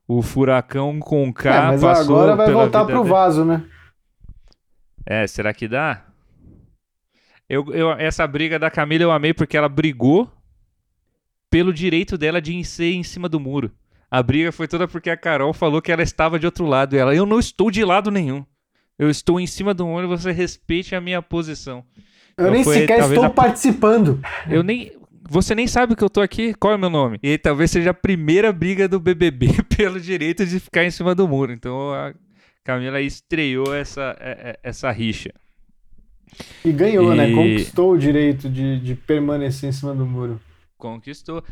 [0.07, 3.09] o furacão com É, K mas passou agora vai voltar pro dele.
[3.09, 3.63] vaso, né?
[5.05, 6.05] É, será que dá?
[7.49, 10.31] Eu, eu, essa briga da Camila eu amei porque ela brigou
[11.49, 13.71] pelo direito dela de ser em cima do muro.
[14.09, 16.95] A briga foi toda porque a Carol falou que ela estava de outro lado.
[16.95, 18.45] E ela, eu não estou de lado nenhum.
[18.97, 21.83] Eu estou em cima do muro e você respeite a minha posição.
[22.37, 24.21] Eu Então nem foi sequer estou a- participando.
[24.49, 24.91] Eu nem.
[25.29, 26.53] Você nem sabe que eu tô aqui?
[26.53, 27.17] Qual é o meu nome?
[27.23, 31.27] E talvez seja a primeira briga do BBB pelo direito de ficar em cima do
[31.27, 31.51] muro.
[31.51, 32.13] Então a
[32.63, 35.31] Camila estreou essa, é- é- essa rixa.
[36.63, 37.29] E ganhou, né?
[37.29, 40.39] E- Conquistou o direito de, de permanecer em cima do muro.
[40.77, 41.43] Conquistou.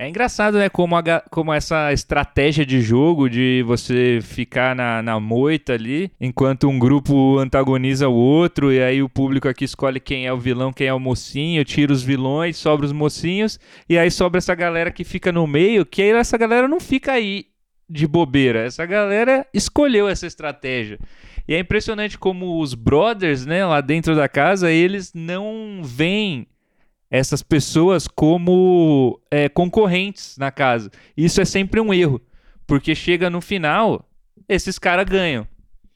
[0.00, 0.68] É engraçado, né?
[0.68, 6.68] Como, a como essa estratégia de jogo de você ficar na, na moita ali, enquanto
[6.68, 10.72] um grupo antagoniza o outro, e aí o público aqui escolhe quem é o vilão,
[10.72, 14.92] quem é o mocinho, tira os vilões, sobra os mocinhos, e aí sobra essa galera
[14.92, 17.46] que fica no meio, que aí essa galera não fica aí
[17.90, 18.60] de bobeira.
[18.60, 21.00] Essa galera escolheu essa estratégia.
[21.48, 26.46] E é impressionante como os brothers, né, lá dentro da casa, eles não veem
[27.10, 30.90] essas pessoas como é, concorrentes na casa.
[31.16, 32.20] Isso é sempre um erro,
[32.66, 34.04] porque chega no final,
[34.46, 35.46] esses caras ganham.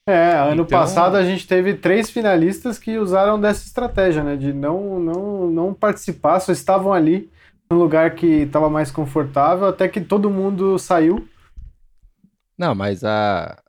[0.09, 4.35] É, ano Então- passado a gente teve três finalistas que usaram dessa estratégia, né?
[4.37, 7.31] De não, não, não participar, só estavam ali
[7.71, 11.29] no lugar que estava mais confortável, até que todo mundo saiu.
[12.59, 13.62] Não, mas a,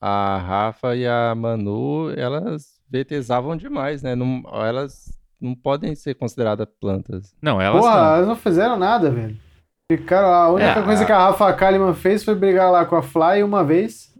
[0.00, 4.14] a Rafa e a Manu, elas VTzavam demais, né?
[4.14, 7.34] Não, elas não podem ser consideradas plantas.
[7.40, 8.14] Não, elas Porra, não.
[8.14, 9.36] elas não fizeram nada, velho.
[9.90, 12.96] Ficaram, a única É, coisa a- que a Rafa Kalimann fez foi brigar lá com
[12.96, 14.14] a Fly uma vez.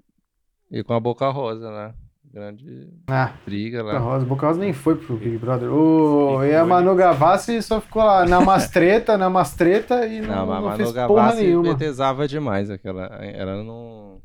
[0.70, 1.94] E com a Boca Rosa, né?
[2.32, 3.98] Grande Ah, briga Boca lá.
[3.98, 5.68] Rosa, Boca Rosa nem foi pro Big Brother.
[5.72, 10.46] O, e a Manu Gavassi só ficou lá na mastreta, na mastreta e não, Não,
[10.46, 11.74] mas a não Manu fez porra Gavassi nenhuma.
[11.74, 12.70] VTzava demais.
[12.70, 14.20] Aquela, ela não.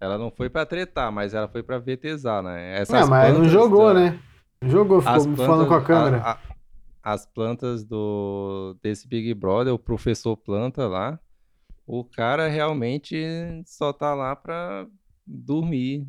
[0.00, 2.78] Ela não foi pra tretar, mas ela foi pra VTzar, né?
[2.80, 4.18] Essas Não, mas não plantas jogou, da- né?
[4.60, 6.16] Não Jogou, ficou As falando com a plantas- câmera.
[6.22, 6.38] a- a-
[7.14, 11.18] as plantas do desse Big Brother, o professor planta lá,
[11.86, 13.16] o cara realmente
[13.64, 14.86] só tá lá pra
[15.26, 16.06] dormir.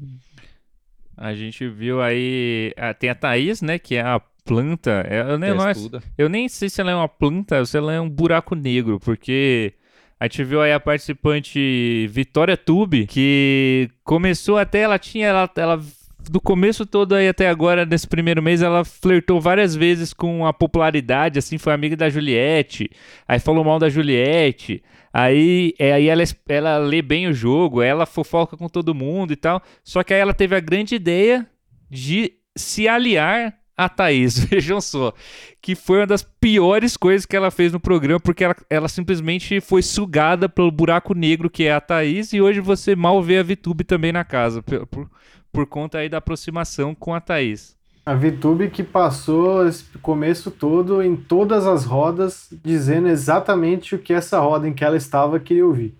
[1.15, 2.73] A gente viu aí.
[2.78, 3.78] ah, tem a Thaís, né?
[3.80, 5.04] Que é a planta.
[5.08, 6.02] é- Eu nem, não é- Testuda.
[6.17, 9.00] eu nem sei se ela é uma planta ou se ela é um buraco negro,
[9.00, 9.73] porque
[10.19, 15.82] a gente viu aí a participante Vitória Tube, que começou até, ela tinha, ela, ela
[16.30, 20.51] do começo todo aí até agora, nesse primeiro mês, ela flertou várias vezes com a
[20.51, 22.89] popularidade, assim, foi amiga da Juliette,
[23.28, 28.05] aí falou mal da Juliette, aí, é, aí ela, ela lê bem o jogo, ela
[28.05, 31.47] fofoca com todo mundo e tal, só que aí ela teve a grande ideia
[31.89, 35.13] de se aliar a Thaís, vejam só,
[35.61, 39.61] que foi uma das piores coisas que ela fez no programa, porque ela, ela simplesmente
[39.61, 43.43] foi sugada pelo buraco negro que é a Thaís, e hoje você mal vê a
[43.43, 45.09] VTube também na casa, por, por,
[45.51, 47.78] por conta aí da aproximação com a Thaís.
[48.03, 54.13] A VTube que passou esse começo todo em todas as rodas, dizendo exatamente o que
[54.13, 55.93] essa roda em que ela estava queria ouvir.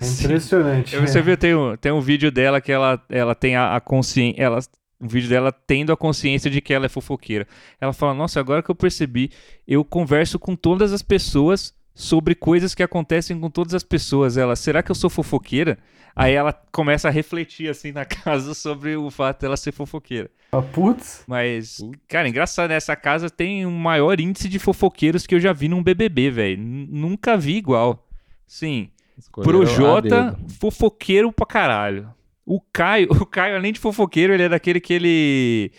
[0.00, 0.96] É impressionante.
[0.96, 4.42] Você viu, tem um, tem um vídeo dela que ela, ela tem a, a consciência.
[4.42, 4.58] Ela,
[5.04, 7.46] um vídeo dela tendo a consciência de que ela é fofoqueira.
[7.80, 9.30] Ela fala: Nossa, agora que eu percebi,
[9.68, 14.36] eu converso com todas as pessoas sobre coisas que acontecem com todas as pessoas.
[14.36, 15.78] Ela, será que eu sou fofoqueira?
[16.16, 20.30] Aí ela começa a refletir assim na casa sobre o fato dela ser fofoqueira.
[20.50, 21.24] Ah, putz.
[21.26, 22.76] Mas, cara, engraçado, né?
[22.76, 26.62] Essa casa tem um maior índice de fofoqueiros que eu já vi num BBB, velho.
[26.62, 28.08] Nunca vi igual.
[28.46, 28.88] Sim.
[29.32, 32.08] Pro Jota, fofoqueiro pra caralho.
[32.46, 35.72] O Caio, o Caio, além de fofoqueiro, ele é daquele que ele.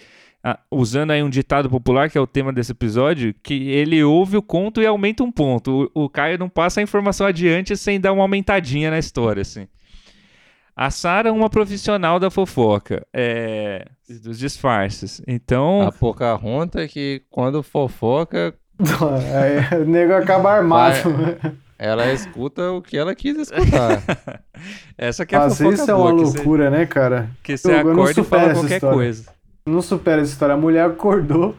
[0.43, 4.37] Ah, usando aí um ditado popular, que é o tema desse episódio, que ele ouve
[4.37, 5.89] o conto e aumenta um ponto.
[5.95, 9.67] O, o Caio não passa a informação adiante sem dar uma aumentadinha na história, assim.
[10.75, 13.87] A Sara é uma profissional da fofoca, é,
[14.23, 15.21] dos disfarces.
[15.25, 15.81] Então.
[15.81, 18.53] A Pocahontas que quando fofoca.
[18.77, 21.09] o nego acaba armado.
[21.11, 24.01] Vai, ela escuta o que ela quis escutar.
[24.97, 27.29] Essa que é a Às fofoca isso é uma loucura, você, né, cara?
[27.43, 28.95] Que você eu, acorda eu e fala qualquer história.
[28.97, 29.25] coisa.
[29.67, 30.55] Não supera essa história.
[30.55, 31.55] A mulher acordou,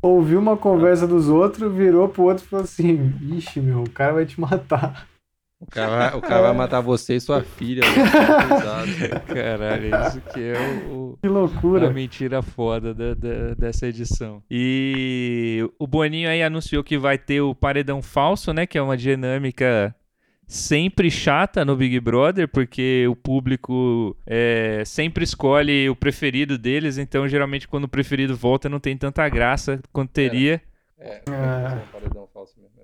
[0.00, 4.12] ouviu uma conversa dos outros, virou pro outro e falou assim: Ixi, meu, o cara
[4.12, 5.08] vai te matar.
[5.60, 7.82] O cara, vai, o cara vai matar você e sua filha.
[7.82, 9.20] Né?
[9.26, 11.88] Caralho, isso que é o, o, que loucura.
[11.88, 14.42] a mentira foda da, da, dessa edição.
[14.50, 18.66] E o Boninho aí anunciou que vai ter o paredão falso, né?
[18.66, 19.94] Que é uma dinâmica
[20.46, 27.28] sempre chata no Big Brother, porque o público é, sempre escolhe o preferido deles, então
[27.28, 30.60] geralmente quando o preferido volta não tem tanta graça quanto teria.
[30.98, 31.84] É, é, é.
[31.84, 32.79] um paredão falso mesmo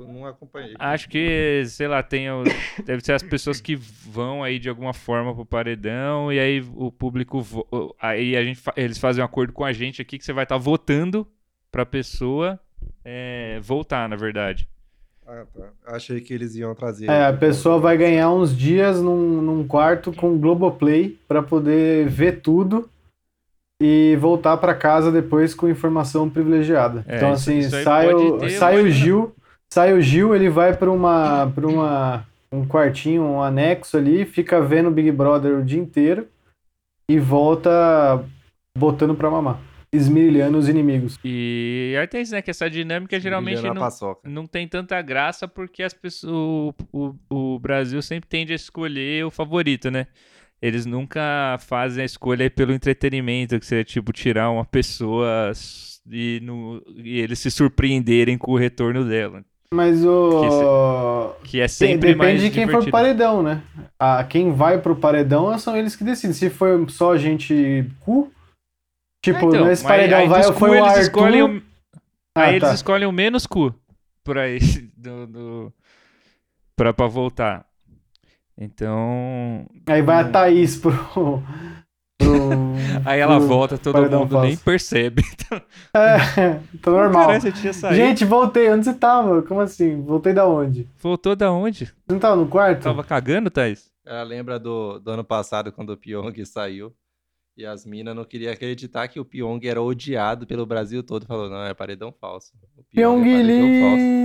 [0.00, 0.74] não acompanhei.
[0.78, 2.44] Acho que, sei lá, tem o,
[2.84, 6.90] deve ser as pessoas que vão aí de alguma forma pro paredão e aí o
[6.90, 7.44] público
[8.00, 10.56] aí a gente eles fazem um acordo com a gente aqui que você vai estar
[10.56, 11.26] tá votando
[11.70, 12.60] pra pessoa
[13.04, 14.68] é, voltar, na verdade.
[15.26, 15.94] Ah, tá.
[15.94, 17.08] Achei que eles iam trazer.
[17.08, 22.40] É, a pessoa vai ganhar uns dias num, num quarto com Globoplay para poder ver
[22.40, 22.88] tudo
[23.80, 27.04] e voltar para casa depois com informação privilegiada.
[27.08, 29.34] É, então, assim, sai, o, sai o Gil,
[29.72, 34.60] Sai o Gil, ele vai para uma, pra uma um quartinho, um anexo ali, fica
[34.60, 36.28] vendo Big Brother o dia inteiro
[37.10, 38.22] e volta
[38.76, 39.58] botando pra mamar.
[39.90, 41.18] Esmirilhando os inimigos.
[41.24, 42.42] E aí tem isso, né?
[42.42, 43.88] Que essa dinâmica geralmente não,
[44.24, 49.24] não tem tanta graça porque as pessoas, o, o, o Brasil sempre tende a escolher
[49.24, 50.06] o favorito, né?
[50.60, 55.50] Eles nunca fazem a escolha pelo entretenimento, que seria tipo tirar uma pessoa
[56.10, 59.42] e, no, e eles se surpreenderem com o retorno dela.
[59.72, 61.34] Mas o.
[61.42, 62.72] Que, que é sempre Depende mais de quem divertido.
[62.72, 63.62] for pro paredão, né?
[63.98, 66.34] Ah, quem vai pro paredão são eles que decidem.
[66.34, 68.30] Se for só gente cu.
[69.24, 71.00] Tipo, é, então, nesse paredão aí, vai ou foi o Arthur.
[71.00, 71.62] Escolhem o...
[72.34, 72.66] Ah, aí tá.
[72.66, 73.74] eles escolhem o menos cu
[74.22, 75.72] pra, esse, do, do...
[76.76, 77.64] pra, pra voltar.
[78.58, 79.66] Então.
[79.86, 81.42] Aí vai a Thaís pro.
[83.04, 85.22] Aí ela volta, todo mundo nem percebe.
[85.94, 87.30] é, tô normal.
[87.92, 88.70] Gente, voltei.
[88.70, 89.42] Onde você tava?
[89.42, 90.00] Como assim?
[90.02, 90.88] Voltei da onde?
[90.98, 91.86] Voltou da onde?
[91.86, 92.82] Você não tava no quarto?
[92.82, 93.90] Tava cagando, Thaís?
[94.04, 96.92] Ela lembra do, do ano passado, quando o Pyong saiu.
[97.56, 101.26] E as minas não queriam acreditar que o Pyong era odiado pelo Brasil todo.
[101.26, 102.52] Falou, não, é paredão falso.
[102.76, 104.22] O Pyong, Pyong é paredão falso.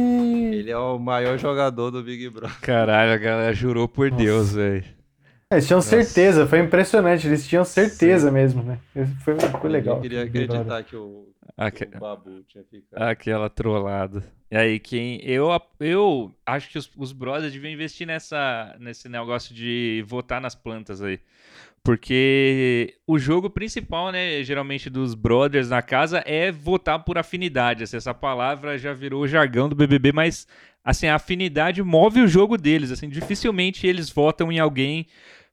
[0.56, 2.60] Ele é o maior jogador do Big Brother.
[2.62, 4.24] Caralho, a galera jurou por Nossa.
[4.24, 4.97] Deus, velho.
[5.50, 5.90] Eles tinham Nossa.
[5.90, 7.26] certeza, foi impressionante.
[7.26, 8.34] Eles tinham certeza Sim.
[8.34, 8.80] mesmo, né?
[9.24, 9.96] Foi, foi legal.
[9.96, 11.86] Eu queria acreditar que o, Aque...
[11.86, 13.02] o Babu tinha ficado.
[13.02, 14.22] Aquela trollada.
[14.52, 15.22] E aí, quem.
[15.24, 20.54] Eu, eu acho que os, os brothers deviam investir nessa, nesse negócio de votar nas
[20.54, 21.20] plantas aí.
[21.82, 27.84] Porque o jogo principal, né, geralmente dos brothers na casa é votar por afinidade.
[27.84, 30.46] Assim, essa palavra já virou o jargão do BBB, mas
[30.88, 35.06] assim, a afinidade move o jogo deles, assim, dificilmente eles votam em alguém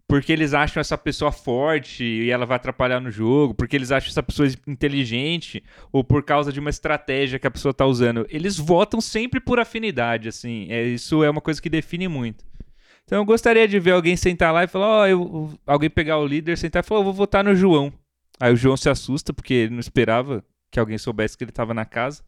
[0.07, 4.11] porque eles acham essa pessoa forte e ela vai atrapalhar no jogo, porque eles acham
[4.11, 8.24] essa pessoa inteligente ou por causa de uma estratégia que a pessoa está usando.
[8.30, 10.68] Eles votam sempre por afinidade, assim.
[10.70, 12.45] É, isso é uma coisa que define muito.
[13.05, 16.26] Então eu gostaria de ver alguém sentar lá e falar, ó, oh, alguém pegar o
[16.26, 17.93] líder, sentar e falar, vou votar no João.
[18.39, 21.74] Aí o João se assusta porque ele não esperava que alguém soubesse que ele estava
[21.74, 22.22] na casa.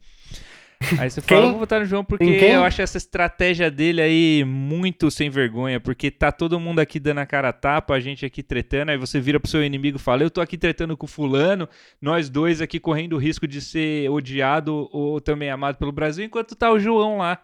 [0.98, 2.24] Aí você fala, vou votar no João porque
[2.56, 7.18] eu acho essa estratégia dele aí muito sem vergonha, porque tá todo mundo aqui dando
[7.18, 10.00] a cara a tapa, a gente aqui tretando, aí você vira pro seu inimigo e
[10.00, 11.68] fala, eu tô aqui tretando com fulano,
[12.00, 16.54] nós dois aqui correndo o risco de ser odiado ou também amado pelo Brasil, enquanto
[16.54, 17.40] tá o João lá,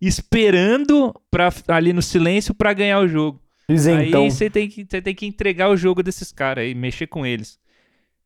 [0.00, 3.40] esperando pra, ali no silêncio para ganhar o jogo.
[3.68, 4.22] Isentão.
[4.24, 7.24] Aí você tem, que, você tem que entregar o jogo desses caras aí, mexer com
[7.24, 7.58] eles.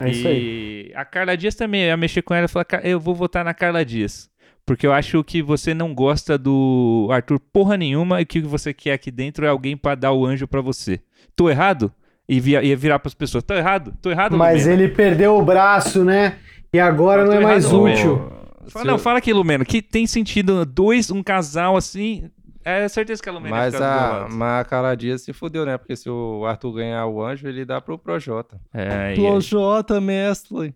[0.00, 0.88] É isso aí.
[0.90, 3.14] E a Carla Dias também, eu ia mexer com ela e falar, "Ca- eu vou
[3.14, 4.28] votar na Carla Dias.
[4.66, 8.72] Porque eu acho que você não gosta do Arthur porra nenhuma e o que você
[8.72, 11.00] quer aqui dentro é alguém pra dar o anjo pra você.
[11.36, 11.92] Tô errado?
[12.26, 13.94] E via, ia virar pras pessoas, tô errado?
[14.00, 16.38] Tô errado, Mas Lumena?" ele perdeu o braço, né?
[16.72, 17.98] E agora não é tô mais errado, Lumena.
[17.98, 18.32] útil.
[18.68, 22.30] Fala, não, fala aqui, Lumena, que tem sentido dois, um casal assim...
[22.64, 25.76] É certeza que a Lumena Mas a, mas a Carla Dias se fudeu, né?
[25.76, 28.58] Porque se o Arthur ganhar o anjo, ele dá pro Projota.
[28.72, 30.74] É, Projota, mestre.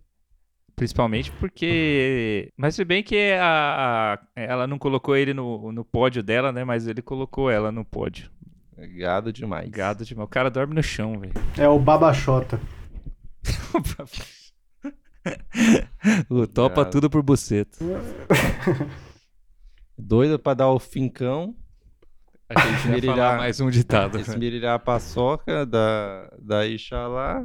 [0.78, 2.52] Principalmente porque.
[2.56, 6.64] Mas se bem que a, a- ela não colocou ele no, no pódio dela, né?
[6.64, 8.30] Mas ele colocou ela no pódio.
[8.96, 9.68] Gado demais.
[9.68, 10.26] Gado demais.
[10.26, 11.32] O cara dorme no chão, velho.
[11.58, 12.60] É o Babachota.
[16.30, 16.90] o topa Gado.
[16.90, 17.76] tudo por buceta.
[19.98, 21.54] Doido pra dar o fincão.
[22.48, 24.18] A gente vai Esmirilhar- falar mais um ditado.
[24.18, 27.44] Esmirilhar a paçoca da, da Ixalá.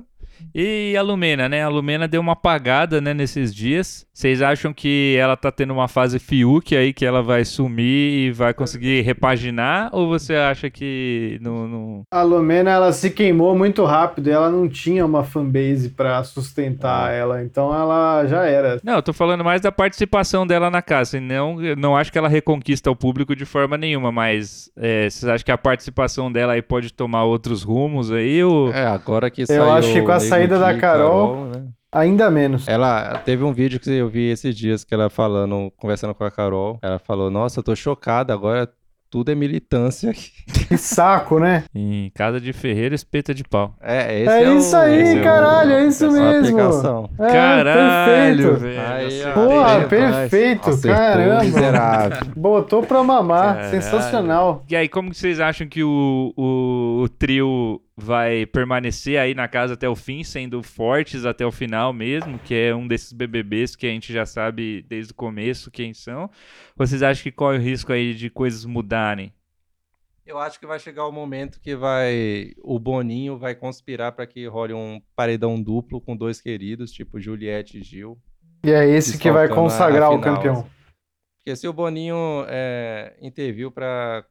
[0.53, 1.63] E a Lumena, né?
[1.63, 4.05] A Lumena deu uma apagada, né, nesses dias.
[4.13, 8.31] Vocês acham que ela tá tendo uma fase Fiuk aí, que ela vai sumir e
[8.31, 9.89] vai conseguir repaginar?
[9.91, 11.67] Ou você acha que não...
[11.67, 12.03] não...
[12.11, 17.11] A Lumena, ela se queimou muito rápido e ela não tinha uma fanbase pra sustentar
[17.11, 17.43] ela.
[17.43, 18.79] Então ela já era.
[18.83, 21.17] Não, eu tô falando mais da participação dela na casa.
[21.17, 25.09] e Não, eu não acho que ela reconquista o público de forma nenhuma, mas é,
[25.09, 28.43] vocês acham que a participação dela aí pode tomar outros rumos aí?
[28.43, 28.71] Ou...
[28.71, 29.71] É, agora que saiu.
[29.71, 31.63] acho que com a saída da Di, Carol- né?
[31.91, 32.67] Ainda menos.
[32.67, 36.31] Ela teve um vídeo que eu vi esses dias que ela falando, conversando com a
[36.31, 36.79] Carol.
[36.81, 38.67] Ela falou: Nossa, eu tô chocada, agora
[39.11, 40.11] tudo é militância.
[40.73, 41.65] Que saco, né?
[41.75, 43.75] Em casa de ferreiro, espeta de pau.
[43.79, 46.39] É, esse É é, isso o- aí, esse é o- caralho, é isso mesmo.
[46.59, 47.09] aplicação.
[47.19, 48.59] É, Caralho, perfeito.
[48.59, 48.81] velho.
[48.81, 49.33] Aí.
[49.35, 51.43] Porra, perfeito, Acertou, caramba.
[51.43, 52.27] miserável.
[52.35, 53.69] Botou pra mamar, Caralho.
[53.69, 54.63] sensacional.
[54.67, 59.47] E aí, como que vocês acham que o, o, o trio vai permanecer aí na
[59.47, 63.75] casa até o fim, sendo fortes até o final mesmo, que é um desses BBBs
[63.75, 66.23] que a gente já sabe desde o começo quem são?
[66.23, 66.29] Ou
[66.77, 69.33] vocês acham que corre o risco aí de coisas mudarem?
[70.25, 72.53] Eu acho que vai chegar o momento que vai.
[72.63, 77.79] O Boninho vai conspirar para que role um paredão duplo com dois queridos, tipo Juliette
[77.79, 78.17] e Gil.
[78.63, 80.65] E é esse que vai consagrar a o campeão.
[81.37, 84.25] Porque se o Boninho é, interviu para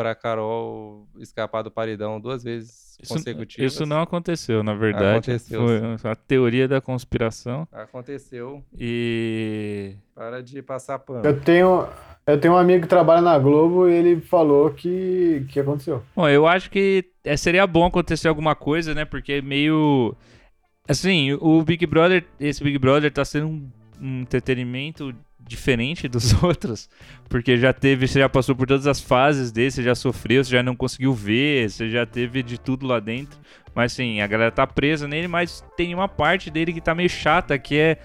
[0.00, 3.70] para Carol escapar do paredão duas vezes Isso, consecutivas.
[3.74, 5.30] isso não aconteceu, na verdade.
[5.30, 5.60] Aconteceu,
[5.98, 7.68] Foi a teoria da conspiração.
[7.70, 8.64] aconteceu.
[8.78, 9.96] E.
[10.14, 11.20] Para de passar pano.
[11.22, 11.86] Eu tenho,
[12.26, 16.02] eu tenho um amigo que trabalha na Globo e ele falou que, que aconteceu.
[16.16, 19.04] Bom, eu acho que é, seria bom acontecer alguma coisa, né?
[19.04, 20.16] Porque é meio.
[20.88, 23.70] Assim, o Big Brother, esse Big Brother tá sendo um,
[24.00, 25.14] um entretenimento
[25.50, 26.88] diferente dos outros,
[27.28, 30.52] porque já teve, você já passou por todas as fases desse, você já sofreu, você
[30.52, 33.38] já não conseguiu ver, você já teve de tudo lá dentro.
[33.74, 37.10] Mas assim, a galera tá presa nele, mas tem uma parte dele que tá meio
[37.10, 37.98] chata, que é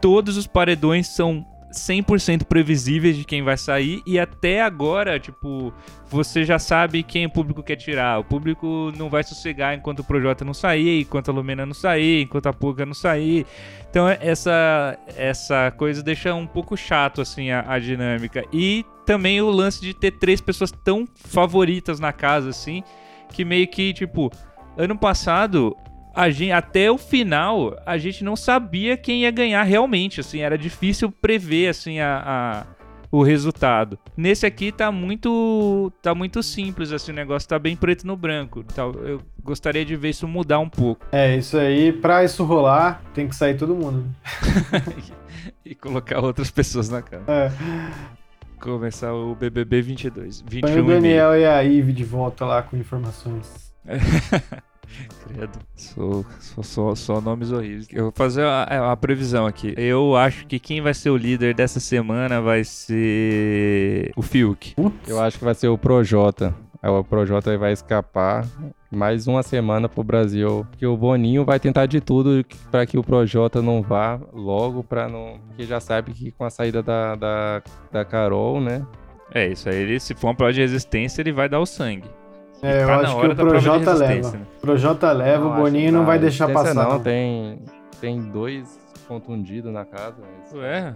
[0.00, 5.72] todos os paredões são 100% previsíveis de quem vai sair e até agora, tipo,
[6.08, 8.20] você já sabe quem o público quer tirar.
[8.20, 12.22] O público não vai sossegar enquanto o Projota não sair, enquanto a Lumena não sair,
[12.22, 13.46] enquanto a Puga não sair.
[13.90, 18.44] Então essa essa coisa deixa um pouco chato assim a, a dinâmica.
[18.52, 22.82] E também o lance de ter três pessoas tão favoritas na casa assim,
[23.32, 24.30] que meio que tipo,
[24.76, 25.76] ano passado
[26.14, 30.56] a gente, até o final, a gente não sabia quem ia ganhar realmente, assim, era
[30.58, 33.98] difícil prever, assim, a, a- o resultado.
[34.16, 38.64] Nesse aqui tá muito, tá muito simples, assim, o negócio tá bem preto no branco.
[38.74, 43.02] Tal, eu gostaria de ver isso mudar um pouco É, isso aí, pra isso rolar,
[43.12, 44.06] tem que sair todo mundo.
[45.64, 47.24] e colocar outras pessoas na casa.
[47.28, 47.50] É.
[48.60, 50.86] Começar o BBB 22, Põe 21 o e meio.
[51.00, 53.74] Daniel e a Ive de volta lá com informações.
[55.26, 55.58] Credo.
[55.74, 57.88] Sou, sou só, só nomes horríveis.
[57.92, 59.74] Eu vou fazer a, a previsão aqui.
[59.76, 64.74] Eu acho que quem vai ser o líder dessa semana vai ser o Fiuk.
[64.74, 66.54] Putz, Eu acho que vai ser o Projota.
[66.82, 68.44] Aí O Projota vai escapar
[68.90, 70.66] mais uma semana pro Brasil.
[70.76, 75.08] Que o Boninho vai tentar de tudo para que o Projota não vá logo, para
[75.08, 75.38] não.
[75.48, 78.86] Porque já sabe que com a saída da, da, da Carol, né?
[79.34, 79.76] É, isso aí.
[79.76, 82.08] Ele, se for uma prova de resistência, ele vai dar o sangue.
[82.62, 84.30] É, eu tá acho que hora o Projota leva.
[84.30, 84.40] né?
[84.56, 86.74] O Projota leva, o acho Boninho não vai deixar passar.
[86.74, 87.00] Não, não.
[87.00, 87.58] tem,
[88.00, 90.14] tem dois contundidos na casa.
[90.20, 90.94] mas- Ué,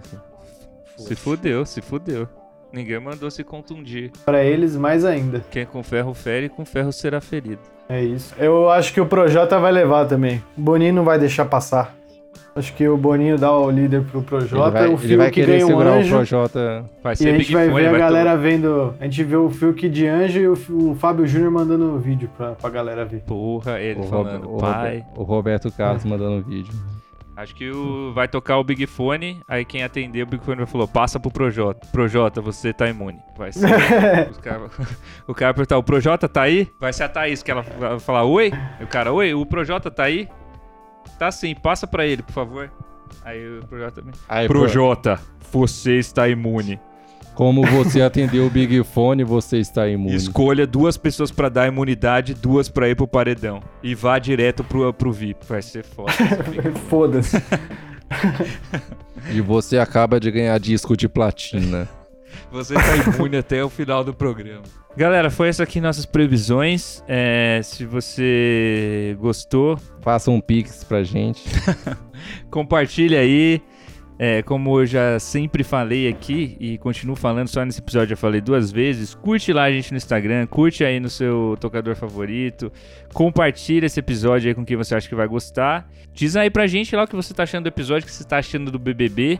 [0.97, 2.29] se fudeu, se fudeu.
[2.73, 4.11] Ninguém mandou se contundir.
[4.25, 5.45] Pra eles, mais ainda.
[5.51, 7.61] Quem com ferro fere, com ferro será ferido.
[7.89, 8.35] É isso.
[8.39, 10.43] Eu acho que o Projota vai levar também.
[10.57, 11.95] O Boninho não vai deixar passar.
[12.57, 15.31] Acho que o Boninho dá o líder pro Ele Projota, vai, o ele vai Fiuk
[15.35, 16.17] querer ganha um segurar o anjo.
[16.17, 16.85] Projota.
[17.05, 18.95] Vai E ser a Big gente vai Fone, ver a galera vendo.
[18.99, 20.53] A gente vê o Fiuk de anjo e o,
[20.91, 23.21] o Fábio Júnior mandando vídeo pra, pra galera ver.
[23.25, 25.05] Porra, ele O, Rob- falando, o pai.
[25.15, 26.73] O Roberto Carlos mandando vídeo.
[27.37, 30.67] Acho que o, vai tocar o Big Fone, aí quem atender o Big Fone vai
[30.67, 31.87] falar, passa pro Projota.
[31.93, 33.19] Projota, você tá imune.
[33.37, 33.69] Vai ser.
[34.41, 34.63] cara,
[35.29, 36.67] o cara vai perguntar, o Projota tá aí?
[36.81, 38.51] Vai ser a Thaís que ela vai falar, oi?
[38.81, 40.27] E o cara, oi, o Projota tá aí?
[41.19, 42.71] Tá sim, passa pra ele, por favor.
[43.25, 44.47] Aí o Projota também.
[44.49, 45.21] Projota,
[45.53, 46.79] você está imune.
[47.35, 50.15] Como você atendeu o Big Fone, você está imune.
[50.17, 53.63] Escolha duas pessoas para dar imunidade, duas para ir pro paredão.
[53.83, 55.45] E vá direto pro, pro VIP.
[55.47, 56.13] Vai ser foda.
[56.89, 57.37] Foda-se.
[59.31, 61.87] e você acaba de ganhar disco de platina.
[62.51, 64.63] Você tá imune até o final do programa.
[64.97, 67.05] Galera, foi essa aqui nossas previsões.
[67.07, 71.45] É, se você gostou, faça um pix pra gente.
[72.51, 73.61] Compartilha aí.
[74.19, 78.41] É, como eu já sempre falei aqui e continuo falando, só nesse episódio já falei
[78.41, 82.73] duas vezes, curte lá a gente no Instagram, curte aí no seu tocador favorito,
[83.13, 85.87] compartilha esse episódio aí com quem você acha que vai gostar.
[86.15, 88.25] Diz aí pra gente lá o que você tá achando do episódio, o que você
[88.25, 89.39] tá achando do BBB.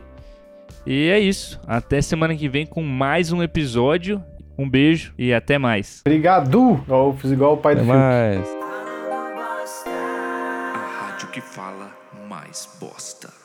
[0.85, 1.59] E é isso.
[1.65, 4.23] Até semana que vem com mais um episódio.
[4.57, 6.01] Um beijo e até mais.
[6.05, 6.83] Obrigado!
[6.87, 8.47] Eu fiz igual o pai até do mais.
[9.85, 11.91] A rádio que fala
[12.27, 13.36] mais bosta.